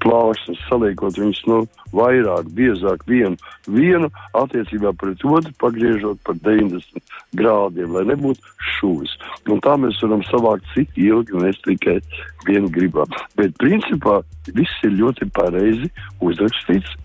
plāksnes, 0.00 0.58
saliekot 0.68 1.18
viņus, 1.18 1.42
nu, 1.46 1.66
vairāk, 1.92 2.48
biezāk 2.56 3.04
vienu, 3.06 3.36
vienu 3.68 4.08
attiecībā 4.34 4.92
pret 4.96 5.22
otru, 5.24 5.52
pagriežot 5.60 6.18
par 6.24 6.34
90 6.40 7.02
grādiem, 7.36 7.92
lai 7.92 8.04
nebūtu 8.08 8.40
šūvis. 8.78 9.16
Un 9.50 9.60
tā 9.60 9.76
mēs 9.76 10.00
varam 10.02 10.22
savākt 10.30 10.64
cik 10.74 10.96
ilgi, 10.96 11.36
un 11.36 11.46
es 11.50 11.60
tikai 11.66 12.00
vienu 12.46 12.70
gribam. 12.72 13.10
Bet 13.36 13.52
principā 13.60 14.22
viss 14.56 14.86
ir 14.86 14.96
ļoti 14.96 15.28
pareizi 15.36 15.92
uzrakstīts. 16.24 16.96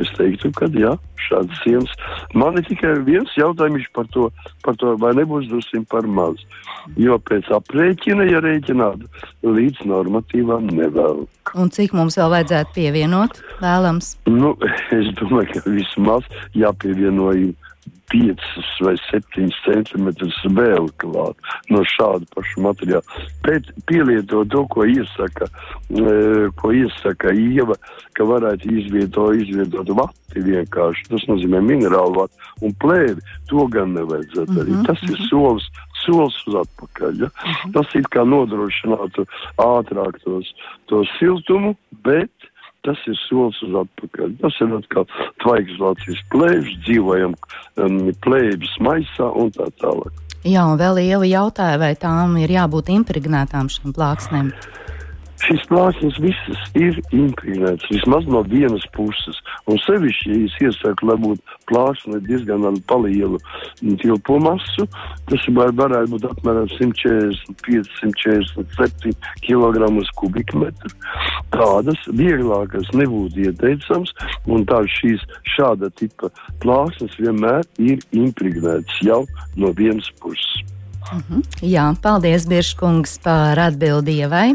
Es 0.00 0.10
teiktu, 0.16 0.50
ka 0.56 0.68
jā, 0.72 0.94
šādas 1.26 1.60
sienas. 1.64 1.92
Man 2.34 2.58
ir 2.58 2.66
tikai 2.68 2.94
viens 3.06 3.32
jautājums 3.38 3.86
par 3.96 4.08
to, 4.14 4.28
par 4.64 4.78
to 4.80 4.94
vai 5.00 5.12
nebūs 5.18 5.48
drusku 5.50 5.82
par 5.90 6.08
maz. 6.08 6.40
Jo 7.00 7.18
pēc 7.18 7.48
aprēķina, 7.54 8.26
ja 8.28 8.42
rēķināt, 8.44 9.04
līdz 9.44 9.84
normatīvām 9.88 10.68
nevēl. 10.72 11.24
Un 11.54 11.70
cik 11.74 11.94
mums 11.96 12.18
vēl 12.20 12.32
vajadzētu 12.32 12.74
pievienot 12.76 13.40
vēlams? 13.62 14.14
Nu, 14.30 14.54
es 14.96 15.12
domāju, 15.20 15.52
ka 15.54 15.76
vismaz 15.76 16.28
jāpievienoja 16.56 17.52
5 18.12 18.40
vai 18.84 18.94
7 19.10 19.48
centimetrus 19.64 20.36
vēl 20.56 20.88
klāt 21.02 21.48
no 21.72 21.82
šāda 21.94 22.28
paša 22.34 22.62
materiāla. 22.66 23.22
Pēc 23.44 23.70
pielietot 23.88 24.50
to, 24.52 24.64
ko 24.70 24.86
iesaka, 24.88 25.48
e, 25.90 26.14
ko 26.60 26.72
iesaka 26.76 27.32
Ieva, 27.34 27.76
ka 28.14 28.26
varētu 28.28 28.70
izvietot, 28.78 29.34
izvietot 29.40 29.90
vati 29.96 30.44
vienkārši. 30.44 31.08
Tas 31.10 31.26
nozīmē 31.30 31.62
minerālu 31.64 32.22
vati 32.22 32.66
un 32.66 32.76
plēvi. 32.84 33.24
To 33.50 33.66
gan 33.72 33.96
nevajadzētu 33.98 34.52
mm 34.52 34.62
-hmm. 34.68 34.86
Tas 34.86 35.02
ir 35.02 35.18
mhm. 35.18 35.28
solis, 35.30 35.66
solis 36.04 36.38
uz 36.46 36.54
atpakaļ. 36.64 37.20
Ja? 37.20 37.28
-hmm. 37.28 37.72
Tas 37.72 37.94
ir 37.94 38.06
kā 38.14 38.24
nodrošinātu 38.24 39.26
ātrāk 39.58 40.20
tos, 40.24 40.54
to 40.86 41.04
siltumu, 41.18 41.76
bet 42.04 42.30
tas 42.84 43.00
ir 43.10 43.16
solis 43.24 43.60
uz 43.66 43.74
atpakaļ. 43.84 44.36
Tas 44.42 44.60
ir 44.64 44.74
atkal 44.78 45.08
tvaigzlācijas 45.44 46.20
plēvis, 46.34 46.76
dzīvojam 46.86 47.34
um, 47.34 47.98
plēvis 48.24 48.76
maisā 48.84 49.30
un 49.32 49.52
tā 49.56 49.70
tālāk. 49.82 50.20
Jā, 50.44 50.66
un 50.68 50.76
vēl 50.76 51.00
Ieva 51.00 51.24
jautāja, 51.24 51.80
vai 51.80 51.94
tām 51.96 52.36
ir 52.36 52.52
jābūt 52.52 52.92
impregnētām 52.92 53.70
šīm 53.72 53.94
plāksnēm. 53.96 54.52
Šīs 55.44 55.64
plāksnes 55.68 56.16
visas 56.22 56.60
ir 56.78 56.96
impregnētas 57.12 57.90
vismaz 57.92 58.26
no 58.30 58.40
vienas 58.48 58.84
puses. 58.94 59.40
Un 59.68 59.78
sevišķi, 59.82 60.30
ja 60.32 60.46
es 60.48 60.56
iesaku, 60.62 61.08
lai 61.10 61.16
būtu 61.20 61.58
plāksne 61.68 62.20
diezgan 62.24 62.64
lielu 63.04 63.40
tilpo 64.00 64.38
masu, 64.40 64.86
tas 65.28 65.46
var, 65.56 65.72
varētu 65.76 66.14
būt 66.14 66.26
apmēram 66.30 66.68
145, 66.72 67.90
147 68.00 69.14
kg 69.44 69.90
kubikmetru. 70.20 70.92
Tādas 71.54 72.00
vieglākas 72.08 72.88
nebūtu 72.96 73.48
ieteicams, 73.48 74.14
un 74.46 74.64
tā 74.68 74.80
šīs 74.98 75.24
šāda 75.56 75.90
tipa 75.98 76.32
plāksnes 76.64 77.18
vienmēr 77.20 77.66
ir 77.78 78.00
impregnētas 78.16 79.02
jau 79.04 79.24
no 79.56 79.72
vienas 79.76 80.08
puses. 80.22 80.64
Mhm. 81.12 81.44
Jā, 81.60 81.90
paldies, 82.00 82.48
Biržkungs, 82.48 83.18
par 83.22 83.60
atbildībai. 83.60 84.54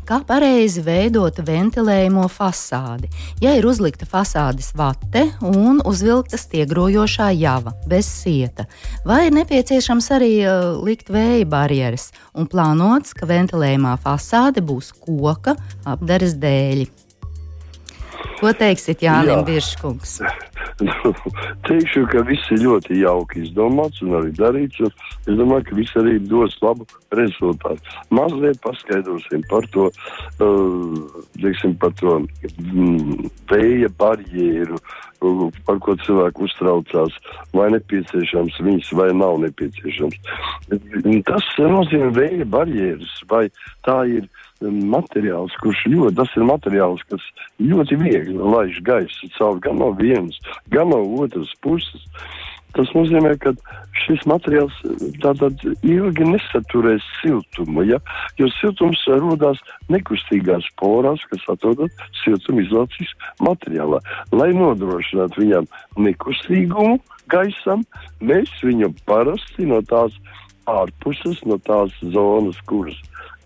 kā 0.07 0.21
pareizi 0.27 0.83
veidot 0.85 1.39
ventilējumu 1.45 2.27
fasādi. 2.31 3.09
Ja 3.43 3.53
ir 3.57 3.67
uzlikta 3.69 4.07
fasādes 4.09 4.71
vate 4.77 5.27
un 5.47 5.81
uzvilkta 5.87 6.39
stiegrojošā 6.41 7.31
java 7.39 7.75
bez 7.89 8.09
sieta, 8.09 8.67
vai 9.05 9.25
ir 9.29 9.37
nepieciešams 9.39 10.11
arī 10.17 10.33
uh, 10.45 10.71
likt 10.85 11.11
vēja 11.13 11.47
barjeras 11.49 12.11
un 12.33 12.49
plānots, 12.51 13.15
ka 13.17 13.29
ventilējumā 13.29 13.97
fasāde 14.03 14.63
būs 14.65 14.93
koka 15.01 15.57
apdares 15.85 16.37
dēļ. 16.41 16.87
Ko 18.39 18.53
teiksit, 18.57 19.03
Jānis 19.05 19.43
Birškungs? 19.47 20.19
nu, 20.87 21.13
teikšu, 21.67 22.05
ka 22.11 22.23
viss 22.25 22.49
ir 22.53 22.63
ļoti 22.65 23.01
jauki 23.01 23.43
izdomāts 23.45 24.01
un 24.05 24.15
arī 24.19 24.31
darīts. 24.37 24.81
Un 24.81 24.91
es 25.29 25.37
domāju, 25.39 25.67
ka 25.69 25.77
viss 25.77 25.99
arī 26.01 26.17
dos 26.31 26.57
labu 26.63 26.87
rezultātu. 27.17 27.95
Mazliet 28.13 28.61
paskaidrosim 28.65 29.45
par 29.51 29.67
to, 29.75 29.89
uh, 30.41 31.23
teiksim, 31.37 31.77
par 31.81 31.93
to 32.01 32.17
mm, 32.23 33.29
vēja 33.51 33.91
barjeru, 34.01 34.79
uh, 35.21 35.47
par 35.67 35.81
ko 35.85 35.95
cilvēki 36.01 36.45
uztraucās, 36.47 37.17
vai 37.53 37.69
nepieciešams 37.75 38.61
viņas, 38.65 38.93
vai 38.97 39.11
nav 39.17 39.41
nepieciešams. 39.45 40.17
Tas 41.29 41.51
nozīmē 41.61 42.13
vēja 42.17 42.47
barjeras, 42.49 43.17
vai 43.29 43.47
tā 43.85 44.01
ir 44.09 44.29
materiāls, 44.61 45.55
kurš 45.63 45.85
ļoti, 45.89 46.15
tas 46.19 46.37
ir 46.37 46.45
materiāls, 46.47 47.03
kas 47.09 47.25
ļoti 47.61 47.97
viegli 48.01 48.37
laiž 48.37 48.81
gaisu 48.85 49.31
cauri 49.37 49.65
gan 49.65 49.81
no 49.81 49.91
vienas, 49.97 50.37
gan 50.73 50.91
no 50.93 51.01
otras 51.23 51.51
puses. 51.61 52.07
Tas 52.71 52.87
nozīmē, 52.95 53.33
ka 53.43 53.51
šis 54.05 54.21
materiāls 54.31 54.75
tātad 55.19 55.59
ilgi 55.83 56.27
nesaturēs 56.29 57.03
siltumu, 57.19 57.83
ja? 57.83 57.99
jo 58.39 58.47
siltums 58.61 59.01
rodas 59.11 59.59
nekustīgās 59.91 60.69
porās, 60.79 61.19
kas 61.33 61.43
atrodas 61.51 61.91
siltumizolācijas 62.21 63.11
materiālā. 63.43 63.99
Lai 64.31 64.53
nodrošinātu 64.55 65.43
viņam 65.43 65.67
nekustīgumu 65.99 67.01
gaisam, 67.31 67.83
mēs 68.23 68.53
viņam 68.63 68.95
parasti 69.09 69.67
no 69.67 69.81
tās 69.91 70.15
ārpuses, 70.71 71.43
no 71.43 71.59
tās 71.67 71.91
zonas, 72.15 72.59
kuras 72.71 72.95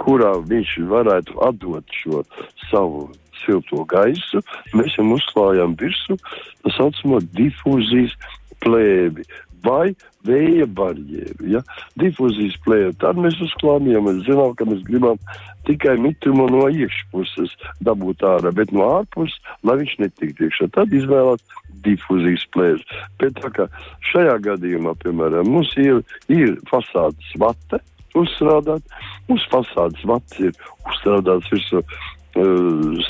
kurā 0.06 0.36
viņš 0.46 0.78
varētu 0.92 1.40
atdot 1.48 2.00
šo 2.02 2.24
savu 2.70 3.08
silto 3.44 3.84
gaisu, 3.90 4.42
mēs 4.74 4.96
viņam 4.98 5.16
uzklājām 5.18 5.76
virsmu 5.80 6.18
tā 6.64 6.74
saucamo 6.78 7.20
difūzijas 7.38 8.16
plēvi 8.64 9.26
vai 9.66 9.96
vēja 10.26 10.68
barjeru. 10.78 11.48
Ja? 11.50 11.62
Difūzijas 12.02 12.58
plēvi. 12.66 12.94
Tad 13.02 13.20
mēs 13.22 13.38
uzklājām, 13.44 14.06
mēs 14.06 14.24
zinām, 14.28 14.54
ka 14.58 14.68
mēs 14.70 14.84
gribam 14.86 15.20
tikai 15.66 15.96
mitrumu 16.02 16.48
no 16.54 16.68
iekšpuses 16.70 17.54
dabūt 17.86 18.26
ārā, 18.26 18.54
bet 18.56 18.74
no 18.76 18.86
ārpuses, 19.00 19.38
lai 19.66 19.80
viņš 19.82 19.96
netiktu 20.04 20.48
iekšā. 20.48 20.70
Tad 20.78 20.94
izvēlēt 20.94 21.42
difūzijas 21.86 22.46
plēves. 22.54 22.86
Bet 23.22 23.38
tā 23.42 23.52
kā 23.58 23.68
šajā 24.12 24.38
gadījumā, 24.50 24.96
piemēram, 25.02 25.50
mums 25.58 25.74
ir, 25.82 26.02
ir 26.30 26.58
fasādes 26.70 27.34
vate, 27.42 27.82
uzstrādāt. 28.18 28.84
Uz 29.32 29.48
fasādes 29.52 30.06
vats 30.08 30.40
ir 30.42 30.54
uzstrādāts 30.86 31.50
virsū 31.54 31.82
uh, 31.82 31.96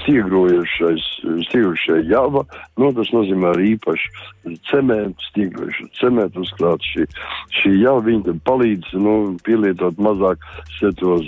stiegrojušais, 0.02 1.04
stiegrojušai 1.48 2.02
java, 2.10 2.44
nu, 2.78 2.92
tas 2.94 3.10
nozīmē 3.16 3.54
arī 3.56 3.72
īpaši 3.74 4.58
cementu, 4.70 5.26
stiegrojušu 5.32 5.88
cementu 6.00 6.44
uzkrāt 6.46 6.86
šī, 6.92 7.08
šī 7.62 7.74
java, 7.82 8.04
viņi 8.06 8.26
tam 8.28 8.42
palīdz, 8.46 8.94
nu, 9.02 9.16
pielietot 9.48 9.98
mazāk 9.98 10.46
setos, 10.78 11.26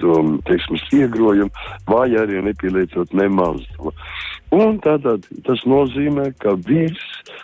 to, 0.00 0.16
teiksim, 0.46 0.78
stiegrojumu, 0.86 1.50
vai 1.90 2.08
arī 2.22 2.42
nepielietot 2.46 3.12
nemaz. 3.18 3.66
Un 4.54 4.78
tātad 4.84 5.26
tas 5.46 5.66
nozīmē, 5.66 6.30
ka 6.38 6.54
viss 6.66 7.34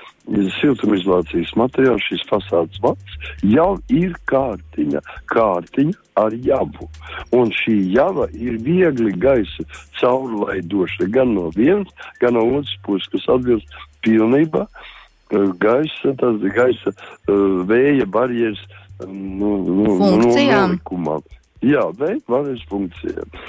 siltumizolācijas 0.59 1.53
materiāls, 1.59 2.05
šis 2.09 2.25
fasādes 2.31 2.81
vats, 2.83 3.19
jau 3.47 3.77
ir 3.93 4.17
kārtiņa, 4.31 5.03
kārtiņa 5.31 5.95
ar 6.19 6.35
javu. 6.43 6.89
Un 7.37 7.53
šī 7.55 7.77
java 7.95 8.27
ir 8.35 8.59
viegli 8.65 9.15
gaisa 9.23 9.67
caurlaidoša 10.01 11.09
gan 11.15 11.37
no 11.37 11.51
vienas, 11.55 11.93
gan 12.21 12.37
no 12.39 12.47
otras 12.59 12.75
puses, 12.87 13.09
kas 13.15 13.29
atbilst 13.37 13.79
pilnībā 14.07 14.67
eh, 14.67 15.49
gaisa, 15.63 16.17
tas 16.19 16.43
gaisa 16.57 16.93
uh, 16.93 17.63
vēja 17.69 18.07
barjeras 18.11 18.63
nu, 19.07 19.59
nu, 19.63 19.97
funkcijām. 20.01 20.79
No, 21.05 21.21
Jā, 21.65 21.89
vēja 21.99 22.21
barjeras 22.29 22.67
funkcijām. 22.71 23.41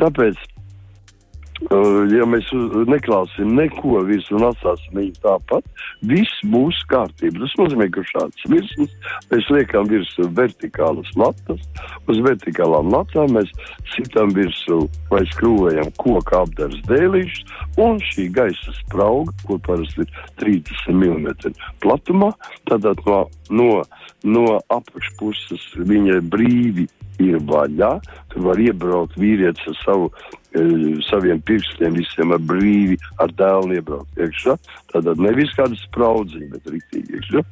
Tāpēc 0.00 0.38
ja 1.70 2.26
mēs 2.28 2.48
neklāsim 2.88 3.54
neko 3.56 4.02
virsmu 4.08 4.38
un 4.38 4.46
atstāsim 4.48 4.98
viņu 4.98 5.14
tāpat, 5.22 5.66
viss 6.08 6.42
būs 6.52 6.78
kārtībā. 6.90 7.42
Tas 7.44 7.54
nozīmē, 7.60 7.88
ka 7.94 8.04
šāds 8.08 8.46
virsmas 8.50 8.94
mēs 9.30 9.50
liekam 9.54 9.90
virsū 9.90 10.28
vertikālas 10.36 11.10
latas, 11.18 11.62
uz 12.10 12.22
vertikālām 12.24 12.90
latām 12.92 13.36
mēs 13.36 13.52
sitam 13.94 14.32
virsū 14.36 14.80
vai 15.12 15.22
skrūvējam 15.32 15.92
koka 16.00 16.42
apdars 16.46 16.80
dēlīšus, 16.88 17.54
un 17.82 18.00
šī 18.10 18.28
gaisa 18.34 18.76
sprauga, 18.80 19.34
ko 19.46 19.58
parasti 19.62 20.06
ir 20.06 20.18
30 20.42 20.96
mm 20.96 21.54
platumā, 21.84 22.32
tad 22.70 22.88
no, 23.06 23.22
no, 23.50 23.70
no 24.24 24.46
apakšpuses 24.72 25.72
viņai 25.78 26.20
brīvi 26.32 26.88
ir 27.22 27.42
vaļā, 27.46 27.96
tur 28.32 28.46
var 28.48 28.60
iebraukt 28.60 29.18
vīrietis 29.20 29.68
ar 29.70 29.78
savu 29.84 30.12
saviem 31.08 31.40
pirkstiem 31.48 31.96
visiem 31.96 32.32
ar 32.34 32.42
brīvi, 32.44 32.98
ar 33.22 33.32
dēlu 33.38 33.78
iebraukt 33.78 34.20
iekšā. 34.20 34.56
Tātad 34.92 35.20
nevis 35.22 35.52
kāda 35.56 35.78
spraudziņa, 35.86 36.48
bet 36.52 36.72
rītīgi 36.74 37.18
iekšā. 37.18 37.44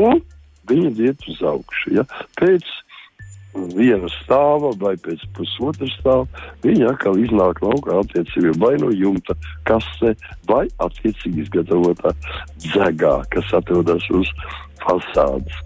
Un 0.00 0.22
viņi 0.70 0.94
iet 1.08 1.26
uz 1.30 1.42
augšu. 1.46 1.94
Ja? 1.98 2.06
Pēc 2.40 2.66
viena 3.74 4.08
stāva 4.20 4.70
vai 4.78 4.94
pēc 5.02 5.22
pusotra 5.34 5.88
stāva 5.96 6.26
viņi 6.62 6.86
atkal 6.90 7.18
iznāk 7.18 7.62
laukā 7.64 7.98
attiecīgi 8.02 8.54
vai 8.62 8.76
no 8.82 8.90
jumta 8.94 9.34
kasē 9.68 10.14
vai 10.46 10.66
attiecīgi 10.82 11.46
izgatavotā 11.46 12.14
dzegā, 12.62 13.16
kas 13.34 13.50
atrodas 13.58 14.06
uz 14.14 14.30
fasādes. 14.84 15.58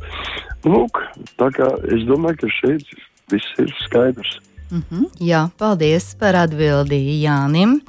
Lūk, 0.65 1.01
tā 1.41 1.51
kā 1.53 1.69
es 1.93 2.07
domāju, 2.09 2.45
ka 2.45 2.53
šeit 2.61 2.97
viss 3.33 3.61
ir 3.61 3.73
skaidrs. 3.85 4.39
Mm 4.71 4.83
-hmm, 4.91 5.05
jā, 5.21 5.49
paldies 5.59 6.15
par 6.19 6.37
atbildi 6.37 7.23
Jānim. 7.23 7.81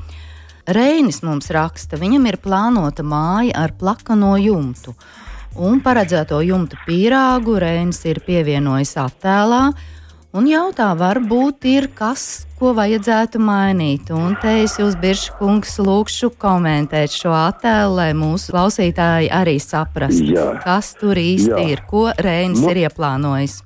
Reinis 0.68 1.22
mums 1.24 1.50
raksta, 1.50 1.98
viņam 1.98 2.26
ir 2.28 2.38
plānota 2.38 3.04
māja 3.04 3.52
ar 3.56 3.72
plakano 3.80 4.38
jumtu. 4.38 4.96
Un 5.56 5.82
paredzēto 5.82 6.42
jumta 6.42 6.76
pīrāgu 6.88 7.60
Reinis 7.60 8.06
ir 8.06 8.20
pievienojis 8.26 8.98
attēlā 8.98 9.74
un 10.36 10.48
jautā, 10.50 10.90
varbūt 11.00 11.68
ir 11.70 11.88
kas, 11.96 12.46
ko 12.60 12.74
vajadzētu 12.76 13.40
mainīt. 13.40 14.12
Un 14.12 14.36
te 14.42 14.64
es 14.64 14.76
jūs, 14.80 14.98
Biržkungs, 15.00 15.78
lūkšu 15.80 16.34
komentēt 16.42 17.14
šo 17.16 17.32
attēlu, 17.32 17.96
lai 17.96 18.10
mūsu 18.18 18.52
klausītāji 18.56 19.32
arī 19.32 19.56
saprastu, 19.64 20.34
Jā. 20.36 20.50
kas 20.64 20.94
tur 21.00 21.16
īsti 21.16 21.54
Jā. 21.54 21.64
ir, 21.72 21.86
ko 21.88 22.10
Reinis 22.18 22.60
nu, 22.64 22.74
ir 22.74 22.84
ieplānojis. 22.88 23.62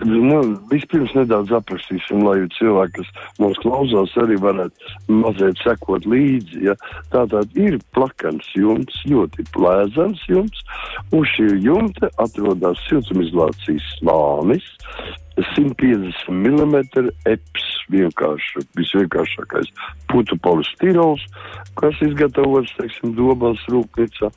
Nu, 0.00 0.38
vispirms 0.70 1.12
nedaudz 1.12 1.52
aprakstīsim, 1.52 2.22
lai 2.24 2.38
cilvēki, 2.56 3.02
kas 3.02 3.36
mūs 3.42 3.58
klausās, 3.60 4.14
arī 4.22 4.38
varētu 4.40 5.12
mazliet 5.20 5.60
sekot 5.60 6.08
līdzi. 6.08 6.62
Ja? 6.70 6.76
Tātad 7.12 7.52
ir 7.60 7.76
plakans 7.94 8.48
jumts, 8.56 8.96
ļoti 9.10 9.44
plēzans 9.54 10.22
jumts, 10.30 10.64
un 11.12 11.26
šī 11.34 11.50
jumta 11.66 12.10
atrodas 12.24 12.80
siltumizolācijas 12.88 13.90
slānis. 13.98 14.70
150 15.40 16.26
mm 16.28 16.74
eps 17.30 17.68
vienkārši, 17.92 18.64
visvienkāršākais 18.76 19.70
putu 20.10 20.36
polistirols, 20.44 21.22
kas 21.80 21.96
izgatavots, 22.04 22.72
teiksim, 22.76 23.14
dobals 23.16 23.62
rūpnīcā. 23.72 24.28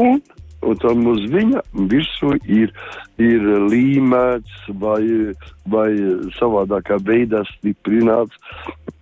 Un 0.00 0.22
un 0.64 0.78
tam 0.82 1.06
uz 1.10 1.24
viņa 1.32 1.62
virsū 1.90 2.36
ir, 2.44 2.72
ir 3.22 3.44
līmēts 3.70 4.70
vai, 4.82 5.02
vai 5.72 5.90
savādākā 6.38 6.98
veidā 7.06 7.42
stiprināts 7.54 8.38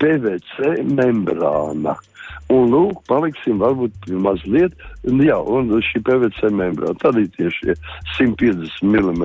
PVC 0.02 0.82
membrāna. 0.90 1.96
Un, 2.52 2.68
lūk, 2.68 3.00
paliksim 3.08 3.60
varbūt 3.62 4.10
mazliet, 4.20 4.74
jā, 5.04 5.38
un 5.38 5.72
šī 5.88 6.02
PVC 6.04 6.50
membrāna, 6.52 6.96
tad 7.00 7.18
ir 7.20 7.30
tieši 7.38 7.76
150 8.18 8.84
mm 8.84 9.24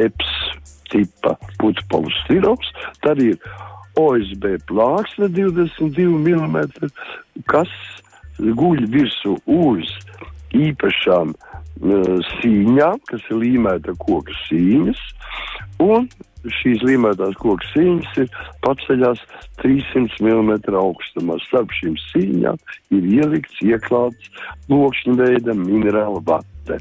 EPS 0.00 0.32
tipa 0.90 1.34
putu 1.60 1.82
polistirops, 1.90 2.70
tad 3.04 3.20
ir 3.22 3.36
OSB 4.00 4.56
plāksne 4.68 5.28
22 5.32 6.08
mm, 6.20 6.58
kas 7.50 7.72
guļ 8.38 8.84
virsū 8.92 9.36
uz 9.48 9.92
īpašām 10.56 11.34
uh, 11.36 12.14
sīņām, 12.36 13.02
kas 13.10 13.28
ir 13.30 13.42
līmēta 13.42 13.96
koka 14.00 14.34
sīņas, 14.46 15.02
un 15.84 16.08
šīs 16.60 16.82
līmētās 16.86 17.36
koka 17.40 17.66
sīņas 17.72 18.18
ir 18.22 18.28
paceļās 18.64 19.22
300 19.62 20.20
mm 20.22 20.76
augstumā. 20.78 21.38
Starp 21.46 21.72
šīm 21.80 21.96
sīņām 22.10 22.60
ir 22.96 23.08
ielikts, 23.20 23.62
ieklāts 23.64 24.30
lokšņa 24.70 25.16
veida 25.20 25.56
minerāla 25.58 26.22
vate. 26.26 26.78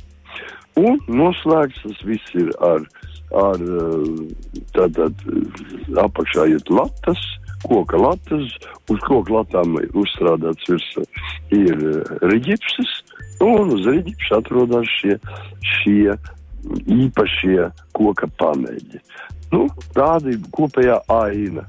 Un 0.76 1.00
noslēgts 1.08 1.86
tas 1.86 2.04
viss 2.04 2.36
ir 2.36 2.52
ar, 2.64 2.84
ar 3.40 3.62
tātad 4.76 5.26
apakšā 6.04 6.50
iet 6.52 6.70
latas, 6.70 7.22
koka 7.66 7.98
latas, 7.98 8.52
uz 8.92 9.00
koka 9.08 9.40
latām 9.40 9.80
uzstrādāts 9.96 10.68
virs 10.70 10.90
ir 11.56 11.80
riģipsis, 12.22 12.92
Un 13.44 13.74
uz 13.76 13.86
rīķis 13.90 14.32
atrodas 14.38 14.90
šie, 15.00 15.18
šie 15.76 16.16
īpašie 16.96 17.70
koka 17.96 18.30
paneļi. 18.40 19.02
Nu, 19.54 19.68
tāda 19.96 20.34
ir 20.34 20.42
kopējā 20.56 21.00
aina. 21.12 21.66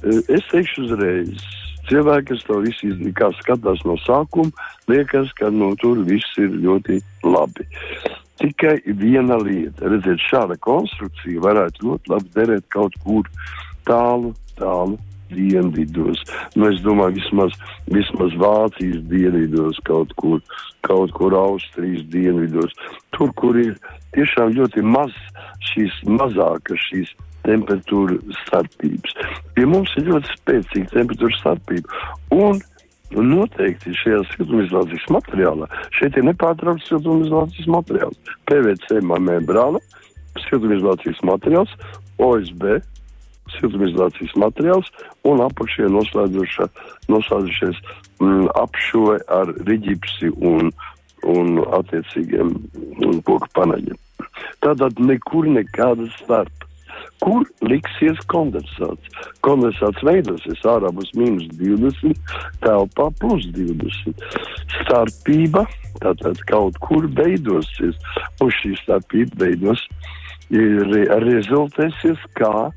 E, 0.00 0.20
es 0.32 0.46
teikšu 0.52 0.86
uzreiz, 0.86 1.42
cilvēki, 1.90 2.30
kas 2.32 2.46
to 2.48 2.60
visu 2.64 2.90
izdarīja, 2.90 3.32
skatās 3.42 3.82
no 3.88 3.96
sākuma, 4.04 4.68
liekas, 4.90 5.32
ka 5.38 5.50
nu, 5.52 5.72
tur 5.80 6.00
viss 6.06 6.38
ir 6.42 6.54
ļoti 6.54 7.00
labi. 7.26 7.66
Tikai 8.40 8.78
viena 9.00 9.38
lieta, 9.40 9.88
redziet, 9.88 10.20
šāda 10.28 10.58
konstrukcija 10.64 11.42
varētu 11.44 11.88
ļoti 11.88 12.12
labi 12.12 12.32
derēt 12.34 12.66
kaut 12.72 12.96
kur 13.04 13.28
tālu, 13.88 14.34
tālu 14.58 14.98
dienvidos. 15.30 16.22
Nu, 16.54 16.70
es 16.70 16.80
domāju, 16.84 17.18
vismaz, 17.20 17.56
vismaz 17.92 18.34
Vācijas 18.40 19.02
dienvidos, 19.10 19.80
kaut 19.88 20.12
kur, 20.20 20.40
kaut 20.86 21.14
kur 21.16 21.36
Austrijas 21.36 22.04
dienvidos. 22.12 22.74
Tur, 23.16 23.32
kur 23.40 23.58
ir 23.60 23.76
tiešām 24.16 24.54
ļoti 24.56 24.84
maz 24.86 25.14
šīs 25.72 26.02
mazākas 26.08 26.82
šīs 26.90 27.12
temperatūra 27.46 28.16
starpības. 28.44 29.14
Pie 29.54 29.66
mums 29.70 29.92
ir 30.00 30.08
ļoti 30.10 30.32
spēcīga 30.40 30.94
temperatūra 30.94 31.38
starpība. 31.40 32.00
Un 32.34 32.58
noteikti 33.14 33.94
šajā 33.94 34.24
siltumizolācijas 34.32 35.06
materiālā 35.14 35.68
šeit 35.94 36.18
ir 36.18 36.26
nepārtraukts 36.26 36.88
siltumizolācijas 36.90 37.70
materiāls. 37.70 38.34
PVC 38.50 38.98
membrāna, 39.04 39.80
siltumizolācijas 40.48 41.22
materiāls, 41.26 41.72
OSB 42.22 42.80
siltumizolācijas 43.58 44.34
materiāls 44.40 44.90
un 45.28 45.42
apakšējā 45.44 45.92
noslēdzušies 47.12 47.80
mm, 48.20 48.46
apšuve 48.62 49.18
ar 49.38 49.52
riģipsi 49.68 50.32
un, 50.36 50.72
un 51.36 51.58
attiecīgiem 51.80 52.52
mm, 52.52 53.22
koku 53.28 53.50
paneļiem. 53.58 53.98
Tātad 54.64 55.00
nekur 55.00 55.48
nekādas 55.50 56.14
starp. 56.22 56.52
Kur 57.20 57.46
liksies 57.64 58.18
kondensāts? 58.28 59.08
Kondensāts 59.44 60.02
veidosies 60.04 60.64
ārā 60.68 60.90
būs 60.92 61.14
mīnus 61.16 61.48
20, 61.56 62.20
telpā 62.64 63.08
plus 63.20 63.46
20. 63.56 64.24
Starpība 64.82 65.64
tātad 66.02 66.40
kaut 66.50 66.76
kur 66.84 67.08
beidosies, 67.18 67.96
un 68.42 68.52
šī 68.58 68.74
starpība 68.82 69.46
beidos 69.46 69.82
ir 70.52 70.92
rezultēsies 71.24 72.20
kā 72.38 72.68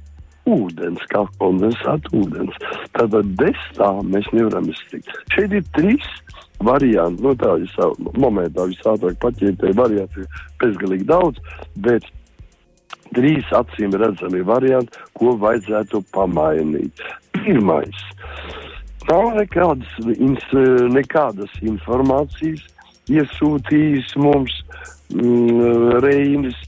ūdens, 0.55 1.05
kā 1.13 1.23
kondensēta 1.41 2.13
ūdens. 2.17 2.57
Tātad 2.97 3.33
bez 3.39 3.59
tā 3.77 3.91
mēs 4.05 4.29
nevaram 4.35 4.69
iztikt. 4.71 5.11
Šeit 5.35 5.55
ir 5.55 5.65
trīs 5.77 6.07
varianti. 6.63 7.23
Nu, 7.23 7.35
tā 7.39 7.55
ir 7.61 8.15
momentā 8.19 8.67
visātrāk 8.69 9.19
paķētēji 9.23 9.77
varianti 9.77 10.23
ir 10.23 10.41
bezgalīgi 10.61 11.07
daudz, 11.09 11.39
bet 11.79 12.07
trīs 13.15 13.47
acīm 13.55 13.95
redzami 13.97 14.41
varianti, 14.45 14.99
ko 15.17 15.35
vajadzētu 15.41 16.03
pamainīt. 16.15 17.05
Pirmais. 17.35 18.03
Nav 19.09 19.31
nekādas, 19.39 19.95
nekādas 20.93 21.53
informācijas 21.65 22.65
iesūtījis 23.09 24.11
mums 24.21 24.53
mm, 25.15 25.97
Reinis 26.03 26.59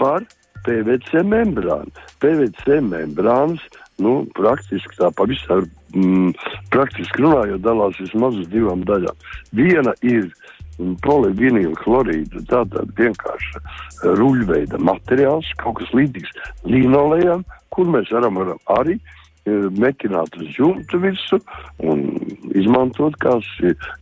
par 0.00 0.24
PVC 0.66 1.22
membrānu. 1.26 1.92
PVC 2.22 2.80
membrānas, 2.84 3.62
nu, 4.02 4.24
praktiski 4.36 4.98
tā 4.98 5.10
pavisam, 5.16 5.66
mm, 5.94 6.32
praktiski 6.72 7.24
runājot, 7.24 7.62
dalās 7.64 8.00
vismaz 8.00 8.38
uz 8.40 8.48
divām 8.52 8.84
daļām. 8.88 9.28
Viena 9.56 9.94
ir 10.02 10.28
mm, 10.78 10.96
polivinīla 11.06 11.76
chlorīda, 11.82 12.44
tātad 12.50 12.92
vienkārši 12.98 13.64
ruļveida 14.20 14.80
materiāls, 14.80 15.48
kaut 15.62 15.80
kas 15.80 15.94
līdzīgs 15.96 16.36
linolejam, 16.68 17.44
kur 17.74 17.90
mēs 17.90 18.12
varam, 18.14 18.40
varam 18.40 18.60
arī 18.80 18.98
metināt 19.46 20.36
uz 20.36 20.52
jumta 20.58 20.98
virsmu 21.00 21.38
un 21.88 22.02
izmantot 22.56 23.16
kā 23.22 23.36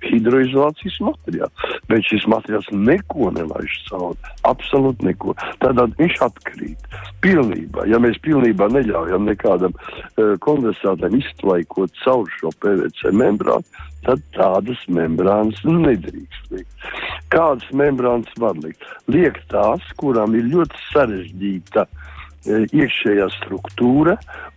hidroizolācijas 0.05 0.98
materiālu. 1.05 1.68
Bet 1.88 2.07
šis 2.09 2.27
materiāls 2.31 2.68
neko 2.72 3.31
nelaiž 3.37 3.77
cauri. 3.88 4.33
Absolūti 4.48 5.09
neko. 5.09 5.37
Tādēļ 5.62 5.94
viņš 6.01 6.18
atkrīt. 6.27 6.88
Pilnībā, 7.24 7.87
ja 7.90 8.01
mēs 8.03 8.18
pilnībā 8.24 8.68
neļaujam 8.72 9.29
nekādam 9.29 9.74
uh, 9.74 10.35
kondensātam 10.44 11.16
iztlaikot 11.18 11.94
caur 12.05 12.29
šo 12.38 12.53
PVC 12.62 13.12
membrānu, 13.14 13.66
tad 14.07 14.22
tādas 14.37 14.83
membrānas 14.90 15.62
nedrīkst 15.66 16.53
likt. 16.55 16.90
Kādas 17.35 17.66
membrānas 17.74 18.31
var 18.38 18.59
likt? 18.62 18.85
Liek 19.11 19.40
tās, 19.53 19.83
kurām 20.01 20.37
ir 20.38 20.46
ļoti 20.53 20.87
sarežģīta 20.92 21.85
uh, 21.85 22.07
E, 22.09 22.18
iekšējā 22.46 23.29
struktūra, 23.38 24.16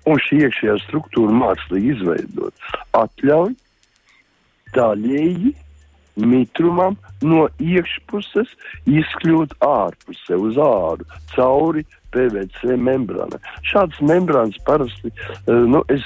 un 0.09 0.21
šī 0.27 0.43
iekšējā 0.47 0.77
struktūra 0.85 1.35
mākslīgi 1.41 1.95
izveidot, 1.95 2.71
atļauj 2.97 3.53
daļēji 4.75 5.53
mitrumam 6.21 6.97
no 7.23 7.45
iekšpuses 7.61 8.51
izkļūt 8.89 9.55
ārpusē, 9.65 10.37
uz 10.37 10.59
āru, 10.61 11.07
cauri 11.35 11.85
PVC 12.11 12.75
membrāna. 12.75 13.39
Šādas 13.67 14.01
membrānas 14.03 14.59
parasti, 14.67 15.11
e, 15.11 15.55
nu, 15.71 15.83
es 15.93 16.03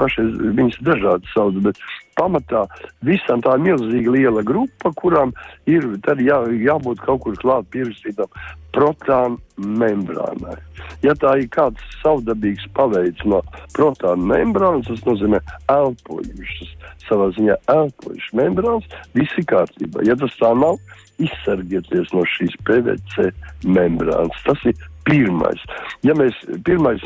pašai 0.00 0.26
viņas 0.58 0.80
dažādi 0.88 1.30
saucu, 1.34 1.62
bet 1.68 1.80
pamatā 2.16 2.64
visam 3.06 3.42
tā 3.44 3.56
milzīga 3.60 4.14
liela 4.14 4.44
grupa, 4.46 4.92
kurām 4.96 5.34
ir 5.68 5.86
jā, 6.22 6.38
jābūt 6.68 7.02
kaut 7.04 7.24
kur 7.24 7.36
klāt 7.42 7.68
pierakstītam 7.74 8.30
protānu 8.76 9.38
membrānai. 9.56 10.56
Ja 11.04 11.14
tā 11.16 11.36
ir 11.40 11.48
kāds 11.52 11.80
savdabīgs 12.02 12.66
paveids 12.76 13.24
no 13.24 13.40
protānu 13.76 14.28
membrānas, 14.32 14.90
tas 14.90 15.04
nozīmē 15.08 15.40
elpojušas, 15.72 16.74
savā 17.06 17.30
ziņā 17.38 17.56
elpojušas 17.72 18.36
membrānas, 18.36 18.98
visi 19.16 19.46
kārtībā. 19.48 20.04
Ja 20.08 20.18
tas 20.20 20.36
tā 20.40 20.52
nav, 20.58 20.80
izsargieties 21.22 22.12
no 22.12 22.26
šīs 22.36 22.56
PVC 22.68 23.30
membrānas. 23.64 24.44
Tas 24.44 24.68
ir 24.68 24.76
pirmais. 25.06 25.62
Ja 26.06 26.16
mēs 26.18 26.38
pirmais 26.66 27.04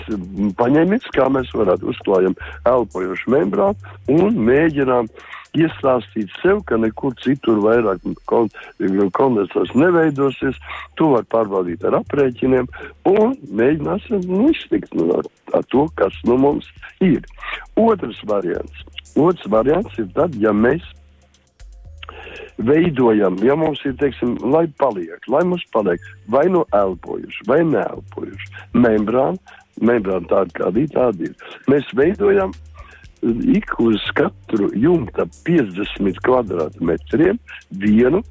paņēmām, 0.58 1.10
kā 1.14 1.28
mēs 1.32 1.52
varētu 1.56 1.92
uzklājam 1.92 2.38
elpojošu 2.68 3.34
membrānu 3.36 4.16
un 4.16 4.40
mēģinām 4.48 5.10
iestāstīt 5.56 6.30
sev, 6.42 6.62
ka 6.68 6.78
nekur 6.78 7.14
citur 7.24 7.58
vairāk 7.64 8.04
kon, 8.30 8.50
kondensāts 9.16 9.74
neveidosies, 9.74 10.58
to 10.98 11.10
var 11.16 11.26
pārbaudīt 11.32 11.84
ar 11.88 11.98
aprēķiniem 12.00 12.68
un 13.10 13.34
mēģināsim 13.48 14.22
nu, 14.28 14.46
iztikt 14.54 14.94
nu, 14.94 15.08
ar, 15.18 15.26
ar 15.56 15.66
to, 15.74 15.88
kas 15.98 16.14
nu 16.28 16.38
mums 16.40 16.70
ir. 17.02 17.26
Otrs 17.80 18.22
variants. 18.30 18.86
Otrs 19.18 19.50
variants 19.50 19.98
ir 19.98 20.06
tad, 20.14 20.36
ja 20.38 20.54
mēs 20.54 20.86
veidojam, 22.66 23.38
ja 23.44 23.56
mums 23.58 23.82
ir, 23.88 23.94
teiksim, 24.00 24.36
lai 24.52 24.66
paliek, 24.80 25.20
lai 25.28 25.42
mums 25.48 25.64
paliek 25.74 26.02
vai 26.32 26.46
nu 26.52 26.64
elpojuši, 26.76 27.46
vai 27.48 27.60
neelpojuši 27.66 28.50
membrāna, 28.76 29.38
membrāna 29.80 30.28
tāda 30.30 30.58
kāda 30.58 30.82
ir, 30.82 30.90
tāda 30.94 31.30
ir. 31.30 31.54
Mēs 31.70 31.88
veidojam 31.96 32.52
ik 33.54 33.74
uz 33.80 34.04
katru 34.16 34.70
jumta 34.74 35.26
50 35.46 36.20
kvadrātmetriem 36.24 37.40
vienu 37.82 38.22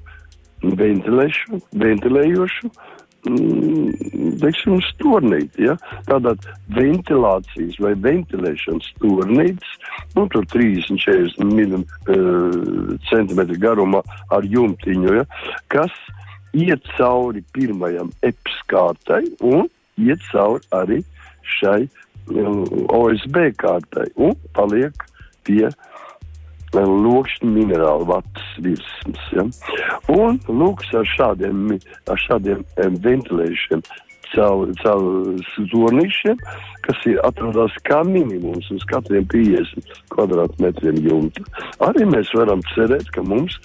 ventilēšu, 0.64 1.62
ventilējošu 1.80 2.72
Mm, 3.28 4.38
teiksim, 4.40 4.78
stūrnīti. 4.94 5.66
Ja? 5.68 5.76
Tātad 6.08 6.46
ventilācijas 6.76 7.76
vai 7.84 7.92
ventilēšanas 8.00 8.88
stūrnītes, 8.94 9.74
nu, 10.16 10.24
tur 10.32 10.48
30-40 10.54 11.44
mm, 11.44 11.84
uh, 12.14 12.96
centimetri 13.10 13.60
garumā 13.60 14.02
ar 14.36 14.48
jumtiņu, 14.48 15.18
ja? 15.20 15.28
kas 15.74 15.92
iet 16.56 16.88
cauri 16.96 17.44
pirmajam 17.54 18.14
epskārtai 18.26 19.26
un 19.44 19.68
iet 20.00 20.24
cauri 20.32 20.64
arī 20.74 21.04
šai 21.60 21.82
um, 22.32 22.64
OSB 22.96 23.50
kārtai 23.60 24.08
un 24.16 24.34
paliek 24.56 25.06
pie 25.46 25.68
uh, 25.68 25.99
lokšņu 26.76 27.54
minerālu 27.54 28.10
vatas 28.10 28.52
virsmas. 28.64 29.26
Ja? 29.36 29.48
Un 30.14 30.40
lūk, 30.48 30.86
ar 30.94 31.08
šādiem, 31.16 31.80
ar 32.10 32.22
šādiem 32.28 32.64
ventilējušiem 32.78 33.84
caur, 34.34 34.70
caur 34.84 35.40
zornīšiem, 35.72 36.38
kas 36.86 37.02
ir 37.10 37.20
atrodas 37.26 37.76
kā 37.88 38.02
minimums 38.08 38.70
uz 38.74 38.86
katriem 38.90 39.26
50 39.32 39.90
kvadrātmetriem 40.14 41.02
jumta. 41.06 41.46
Arī 41.86 42.08
mēs 42.10 42.32
varam 42.38 42.64
cerēt, 42.74 43.10
ka 43.16 43.24
mums 43.26 43.58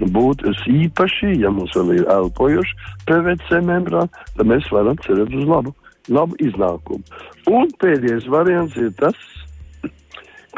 būtu 0.00 0.54
īpaši, 0.70 1.34
ja 1.42 1.52
mums 1.54 1.74
vēl 1.78 1.96
ir 2.00 2.08
elpojuši 2.16 2.78
PVC 3.08 3.62
membrāna, 3.66 4.24
tad 4.36 4.48
mēs 4.48 4.68
varam 4.74 4.98
cerēt 5.06 5.34
uz 5.34 5.48
labu, 5.48 5.74
labu 6.08 6.38
iznākumu. 6.42 7.02
Un 7.50 7.70
pēdējais 7.82 8.28
variants 8.30 8.78
ir 8.78 8.92
tas, 9.00 9.18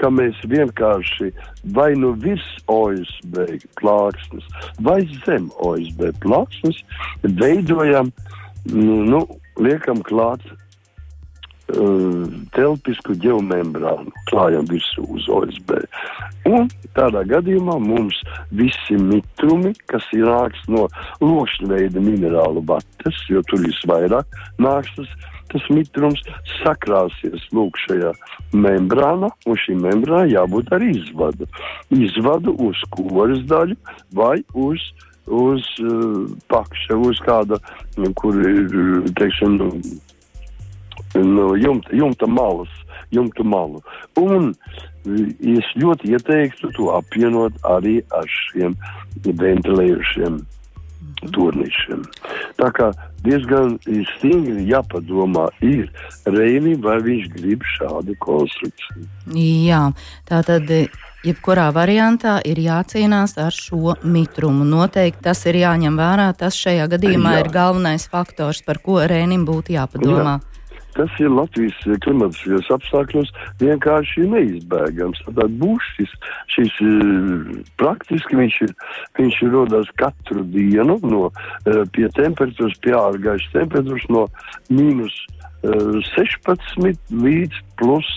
ka 0.01 0.11
mēs 0.11 0.39
vienkārši 0.51 1.31
vai 1.77 1.93
nu 1.99 2.13
virs 2.25 2.47
OSB 2.71 3.39
plāksnes, 3.81 4.47
vai 4.81 5.01
zem 5.25 5.51
OSB 5.63 6.11
plāksnes 6.25 6.81
veidojam, 7.23 8.13
nu, 8.71 9.01
nu 9.05 9.23
liekam 9.61 10.03
klāt 10.07 10.45
telpisku 12.55 13.17
ģeomembrānu, 13.23 14.13
klājam 14.29 14.67
virsū 14.69 15.05
uz 15.17 15.29
OSB. 15.33 15.79
Un 16.51 16.69
tādā 16.97 17.25
gadījumā 17.29 17.79
mums 17.81 18.19
visi 18.53 18.99
mitrumi, 19.01 19.73
kas 19.91 20.05
ir 20.13 20.29
nāks 20.29 20.61
no 20.69 20.87
lokšņveida 21.25 22.03
minerālu 22.05 22.65
vatas, 22.69 23.23
jo 23.29 23.43
tur 23.49 23.65
visvairāk 23.65 24.43
nāks 24.61 24.93
tas 24.99 25.15
tas 25.55 25.65
mitrums 25.71 26.23
sakrāsies 26.65 27.43
lūk 27.55 27.77
šajā 27.85 28.11
membrānā, 28.59 29.29
un 29.47 29.59
šī 29.61 29.77
membrāna 29.79 30.27
jābūt 30.27 30.73
ar 30.75 30.83
izvadu. 30.83 31.47
Izvadu 31.95 32.57
uz 32.65 32.81
koras 32.97 33.45
daļu 33.47 33.77
vai 34.19 34.41
uz 34.55 34.83
uz 35.25 35.65
uh, 35.81 36.27
pakša, 36.53 36.99
uz 37.01 37.21
kāda, 37.25 37.57
kur 38.21 38.37
ir, 38.45 38.75
teiksim, 39.17 39.57
nu, 39.57 39.71
no 41.15 41.55
jumta, 41.57 41.93
jumta 41.93 42.27
malas, 42.27 42.73
jumta 43.11 43.45
malu. 43.45 43.83
Un 44.21 44.55
es 45.05 45.69
ļoti 45.77 46.15
ieteiktu 46.17 46.73
to 46.77 46.91
apvienot 46.97 47.57
arī 47.69 48.01
ar 48.17 48.29
šiem 48.49 48.77
ventilējušiem 49.25 50.43
turnīšiem. 51.35 52.03
Tā 52.59 52.69
kā 52.75 52.91
diezgan 53.25 53.79
stingri 54.17 54.67
jāpadomā 54.69 55.49
ir 55.65 55.89
Reinim, 56.27 56.81
vai 56.85 56.99
viņš 57.05 57.31
grib 57.37 57.65
šādu 57.77 58.17
konstrukciju. 58.25 59.09
Jā, 59.39 59.89
tā 60.29 60.45
tad. 60.47 60.71
Jebkurā 61.25 61.71
variantā 61.73 62.35
ir 62.45 62.59
jācīnās 62.61 63.39
ar 63.41 63.55
šo 63.57 63.95
mitrumu. 64.05 64.61
Noteikti 64.69 65.25
tas 65.25 65.39
ir 65.49 65.57
jāņem 65.57 65.97
vērā. 65.97 66.27
Tas 66.37 66.53
šajā 66.61 66.85
gadījumā 66.93 67.39
Jā. 67.39 67.47
ir 67.47 67.49
galvenais 67.55 68.05
faktors, 68.13 68.61
par 68.61 68.83
ko 68.85 68.99
Rēnim 69.09 69.47
būtu 69.49 69.73
jāpadomā. 69.73 70.35
Jā 70.37 70.54
tas 70.97 71.11
ir 71.23 71.33
Latvijas 71.33 71.77
klimatiskajos 72.05 72.71
apstākļos 72.77 73.33
vienkārši 73.63 74.27
neizbēgams. 74.31 75.23
Tad 75.27 75.57
būs 75.61 75.91
šis, 75.97 76.15
šis 76.55 76.81
eh, 76.85 77.53
praktiski 77.81 78.39
viņš 78.41 78.61
ir, 78.69 78.75
viņš 79.19 79.41
ir 79.47 79.55
rodās 79.55 79.91
katru 80.01 80.45
dienu 80.55 80.99
no 81.05 81.29
eh, 81.31 81.85
pie 81.95 82.09
temperatūras, 82.19 82.79
pie 82.85 82.95
ārgaišas 82.99 83.57
temperatūras 83.57 84.09
no 84.15 84.27
mīnus 84.71 85.17
16 85.65 86.51
eh, 86.53 86.99
līdz 87.25 87.63
plus, 87.81 88.09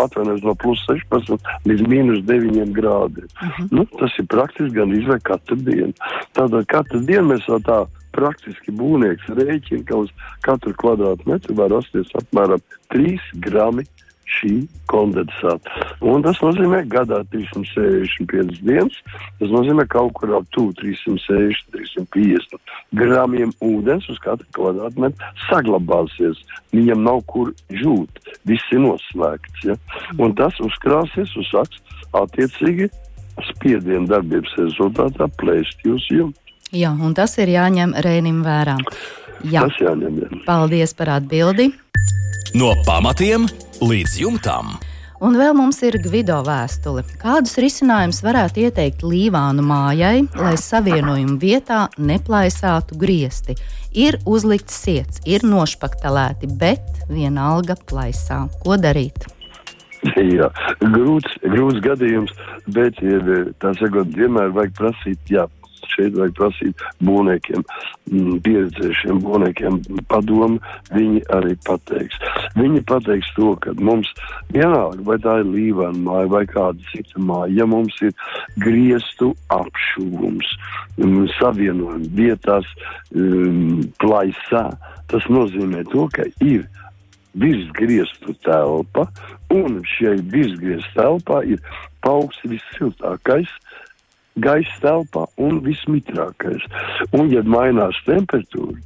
atvainojos 0.00 0.42
no 0.42 0.54
plus 0.58 0.80
16 0.88 1.50
līdz 1.68 1.84
mīnus 1.90 2.22
9 2.26 2.72
grādiem. 2.74 3.28
Uh 3.28 3.44
mhm. 3.44 3.52
-huh. 3.58 3.68
nu, 3.70 3.84
tas 3.98 4.18
ir 4.18 4.26
praktiski 4.26 4.78
gan 4.78 4.94
izvēl 4.96 5.20
katru 5.22 5.56
dienu. 5.56 5.92
Tātad 6.34 6.66
katru 6.66 7.00
dienu 7.00 7.34
mēs 7.34 7.46
tā 7.68 7.84
praktiski 8.14 8.74
būvnieks 8.78 9.28
rēķina, 9.38 9.84
ka 9.88 10.04
uz 10.04 10.14
katru 10.46 10.74
kvadrātmetru 10.80 11.58
var 11.58 11.74
rasties 11.74 12.14
apmēram 12.20 12.62
3 12.94 13.18
grami 13.44 13.86
šī 14.34 14.64
kondensāta. 14.90 15.70
Un 16.04 16.24
tas 16.24 16.38
nozīmē 16.42 16.82
gadā 16.90 17.20
365 17.32 18.60
dienas, 18.64 18.96
tas 19.40 19.52
nozīmē 19.52 19.86
kaut 19.92 20.14
kur 20.18 20.34
ap 20.38 20.48
360, 20.56 21.68
350 21.74 22.58
gramiem 23.00 23.52
ūdens 23.64 24.08
uz 24.12 24.20
katru 24.24 24.48
kvadrātmetru 24.56 25.32
saglabāsies. 25.48 26.40
Viņam 26.74 27.04
nav 27.06 27.22
kur 27.30 27.52
žūt, 27.70 28.22
viss 28.48 28.74
ir 28.74 28.84
noslēgts. 28.86 29.66
Ja? 29.68 29.78
Un 30.18 30.36
tas 30.38 30.58
uzkrāsies 30.64 31.34
uz 31.40 31.50
saks 31.52 31.82
attiecīgi 32.14 32.90
spiedienu 33.50 34.08
darbības 34.10 34.56
rezultātā 34.60 35.28
plēst 35.40 35.84
jūs 35.86 36.08
jums. 36.12 36.40
Jā, 36.74 36.90
un 36.90 37.12
tas 37.14 37.36
ir 37.38 37.52
jāņem 37.52 37.94
Rēnim 38.02 38.40
vērā. 38.42 38.74
Jā. 39.46 39.68
Tas 39.68 39.76
jāņem 39.78 40.16
vērā. 40.18 40.40
Paldies 40.48 40.94
par 40.98 41.12
atbildi. 41.20 41.68
No 42.58 42.72
pamatiem 42.86 43.46
līdz 43.82 44.18
jumtam. 44.18 44.74
Un 45.24 45.38
vēl 45.38 45.54
mums 45.56 45.78
ir 45.86 45.96
Gvido 46.02 46.40
vēstule. 46.44 47.04
Kādus 47.22 47.54
risinājumus 47.62 48.18
varētu 48.26 48.64
ieteikt 48.66 49.04
Līvānu 49.06 49.62
mājai, 49.64 50.26
lai 50.34 50.56
savienojumu 50.58 51.38
vietā 51.40 51.84
neplaisātu 51.96 52.98
griesti? 52.98 53.54
Ir 53.94 54.18
uzlikts 54.26 54.74
siets, 54.82 55.22
ir 55.24 55.46
nošpaktelēti, 55.46 56.50
bet 56.58 57.06
vienalga 57.06 57.78
plaisā. 57.86 58.42
Ko 58.64 58.74
darīt? 58.74 59.28
Jā, 60.18 60.50
grūts, 60.82 61.38
grūts 61.46 61.78
gadījums, 61.86 62.34
bet 62.74 62.98
tā 63.62 63.70
sakot, 63.78 64.10
vienmēr 64.18 64.50
vajag 64.52 64.74
prasīt, 64.76 65.22
jā, 65.30 65.46
šeit 65.92 66.16
vajag 66.16 66.34
prasīt 66.38 66.84
būvniekiem, 67.04 67.64
mm, 68.10 68.38
pieredzējušiem 68.46 69.20
būvniekiem 69.24 69.78
padomu, 70.10 70.60
viņi 70.92 71.24
arī 71.34 71.56
pateiks. 71.66 72.20
Viņi 72.58 72.84
pateiks 72.88 73.30
to, 73.36 73.52
ka 73.62 73.74
mums 73.78 74.10
vienalga, 74.54 75.02
vai 75.06 75.18
tā 75.24 75.38
ir 75.42 75.50
līvana 75.52 76.04
māja 76.06 76.30
vai 76.32 76.44
kāda 76.50 76.92
cita 76.92 77.20
māja, 77.20 77.52
ja 77.60 77.68
mums 77.70 77.96
ir 78.04 78.14
griestu 78.60 79.32
apšūgums, 79.54 80.54
mm, 80.98 81.28
savienojumi 81.38 82.12
vietās, 82.14 82.68
um, 83.14 83.82
plaisā, 84.02 84.68
tas 85.10 85.28
nozīmē 85.30 85.84
to, 85.92 86.08
ka 86.14 86.28
ir 86.44 86.66
virsgriestu 87.34 88.34
telpa, 88.44 89.08
un 89.54 89.80
šai 89.96 90.18
virsgriestu 90.30 90.94
telpā 90.94 91.42
ir 91.50 91.62
paaugs 92.04 92.38
vissiltākais 92.46 93.50
gaisa 94.36 94.76
telpā 94.82 95.26
un 95.40 95.60
vismitrākais. 95.64 96.66
Un, 97.12 97.30
ja 97.32 97.42
mainās 97.46 97.98
temperatūra 98.08 98.78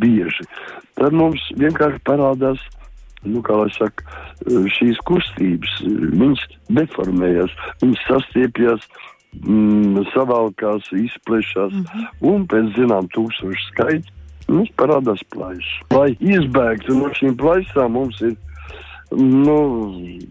bieži, 0.00 0.46
tad 0.98 1.16
mums 1.16 1.42
vienkārši 1.60 2.04
parādās. 2.08 2.60
Nu, 3.20 3.42
saka, 3.76 4.04
šīs 4.48 4.96
kustības, 5.04 5.72
viņas 5.84 6.44
deformējas, 6.72 7.52
viņas 7.82 8.06
sastiepjas, 8.08 8.86
mm, 9.42 10.06
savalkās, 10.14 10.88
izplešās, 10.96 11.74
mm 11.74 11.84
-hmm. 11.84 12.06
un 12.30 12.46
pēc 12.48 12.72
zinām 12.78 13.10
tūkstošu 13.12 13.66
skaita 13.66 14.08
mums 14.48 14.70
parādās 14.80 15.20
plaisas. 15.32 15.74
Lai 15.94 16.16
izbēgtu 16.20 16.96
no 16.96 17.10
šīm 17.18 17.36
plaisām, 17.36 17.92
mums 17.92 18.20
ir 18.24 18.36
nu, 19.16 19.58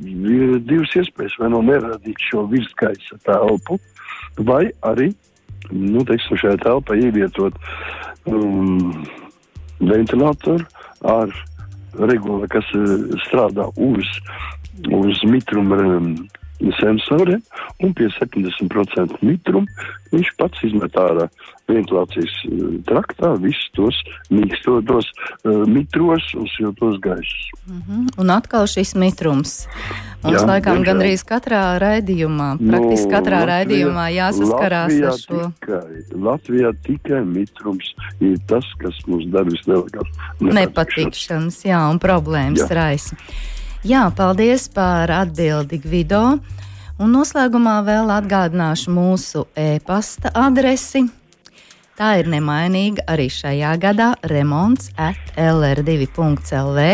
ir 0.09 0.59
divas 0.67 0.95
iespējas. 0.95 1.37
Vai 1.39 1.51
nu 1.53 1.61
neradīt 1.65 2.27
šo 2.29 2.45
virsgaisa 2.51 3.19
telpu, 3.27 3.79
vai 4.47 4.63
arī 4.87 5.09
nu, 5.69 6.03
teiksim, 6.07 6.39
šajā 6.39 6.57
telpā 6.63 6.97
ievietot 6.97 7.55
um, 8.29 9.03
ventilatoru 9.79 10.65
ar 11.07 11.33
regulu, 12.09 12.47
kas 12.51 12.67
uh, 12.77 12.95
strādā 13.27 13.67
uz, 13.75 14.09
uz 14.95 15.23
mitruma 15.29 15.79
um, 15.83 16.13
sensoriem, 16.79 17.41
un 17.83 17.93
pie 17.95 18.09
70% 18.19 19.21
mitruma 19.23 19.87
viņš 20.11 20.31
pats 20.39 20.63
izmet 20.65 20.95
ārā 20.97 21.27
ventilācijas 21.69 22.33
uh, 22.49 22.69
traktā 22.87 23.31
visus 23.41 23.67
tos 23.77 23.97
mīkstos, 24.33 25.09
uh, 25.45 25.63
mitros 25.69 26.31
un 26.37 26.47
siltos 26.55 26.97
gaisus. 27.03 27.51
Mm 27.67 27.81
-hmm. 27.87 28.07
Un 28.17 28.29
atkal 28.33 28.67
šis 28.67 28.95
mitrums. 28.95 29.67
Mums 30.23 30.41
Jā, 30.41 30.47
laikam 30.47 30.75
diemžēl. 30.75 30.87
gandrīz 30.89 31.23
katrā 31.23 31.79
raidījumā, 31.79 32.57
praktiski 32.57 33.07
nu, 33.07 33.13
katrā 33.13 33.39
Latvijā, 33.39 33.51
raidījumā 33.51 34.05
jāsaskarās 34.11 34.91
Latvijā 34.93 35.11
ar 35.11 35.19
šo. 35.19 35.51
Tikai, 35.59 36.19
Latvijā 36.27 36.73
tikai 36.83 37.21
mitrums 37.25 37.93
ir 38.19 38.37
tas, 38.47 38.65
kas 38.81 38.95
mums 39.07 39.25
dara 39.31 39.45
vislielākās 39.45 40.09
nepatikšanas, 40.39 41.65
jā, 41.65 41.79
un 41.91 41.99
problēmas 41.99 42.65
jā. 42.65 42.75
raisa. 42.75 43.15
Jā, 43.87 44.09
paldies 44.11 44.65
par 44.75 45.07
atbildi 45.07 45.77
Gvido. 45.79 46.23
Un 46.99 47.13
noslēgumā 47.15 47.77
vēl 47.87 48.11
atgādināšu 48.11 48.91
mūsu 48.91 49.45
e-pasta 49.55 50.33
adresi. 50.35 51.05
Tā 51.99 52.13
ir 52.21 52.29
nemainīga 52.31 53.03
arī 53.11 53.25
šajā 53.27 53.73
gadā- 53.75 54.13
remonts 54.31 54.87
at 54.95 55.17
lr2.lv. 55.35 56.85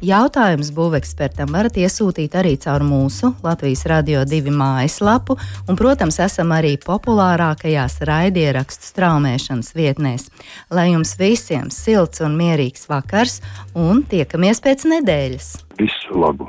Jautājums 0.00 0.70
būvekspertam 0.72 1.52
varat 1.52 1.76
iesūtīt 1.76 2.32
arī 2.40 2.54
caur 2.56 2.80
mūsu 2.80 3.34
Latvijas 3.44 3.84
Radio 3.84 4.24
2 4.24 4.48
mājaslapu, 4.48 5.36
un, 5.68 5.76
protams, 5.76 6.16
esam 6.16 6.56
arī 6.56 6.78
populārākajās 6.80 8.00
raidierakstu 8.08 8.88
straumēšanas 8.88 9.74
vietnēs. 9.76 10.30
Lai 10.70 10.88
jums 10.94 11.12
visiem 11.20 11.68
silts 11.68 12.24
un 12.24 12.32
mierīgs 12.40 12.88
vakars, 12.88 13.42
un 13.76 14.00
tiekamies 14.02 14.64
pēc 14.64 14.88
nedēļas! 14.88 15.56
Visu 15.76 16.16
labu! 16.16 16.48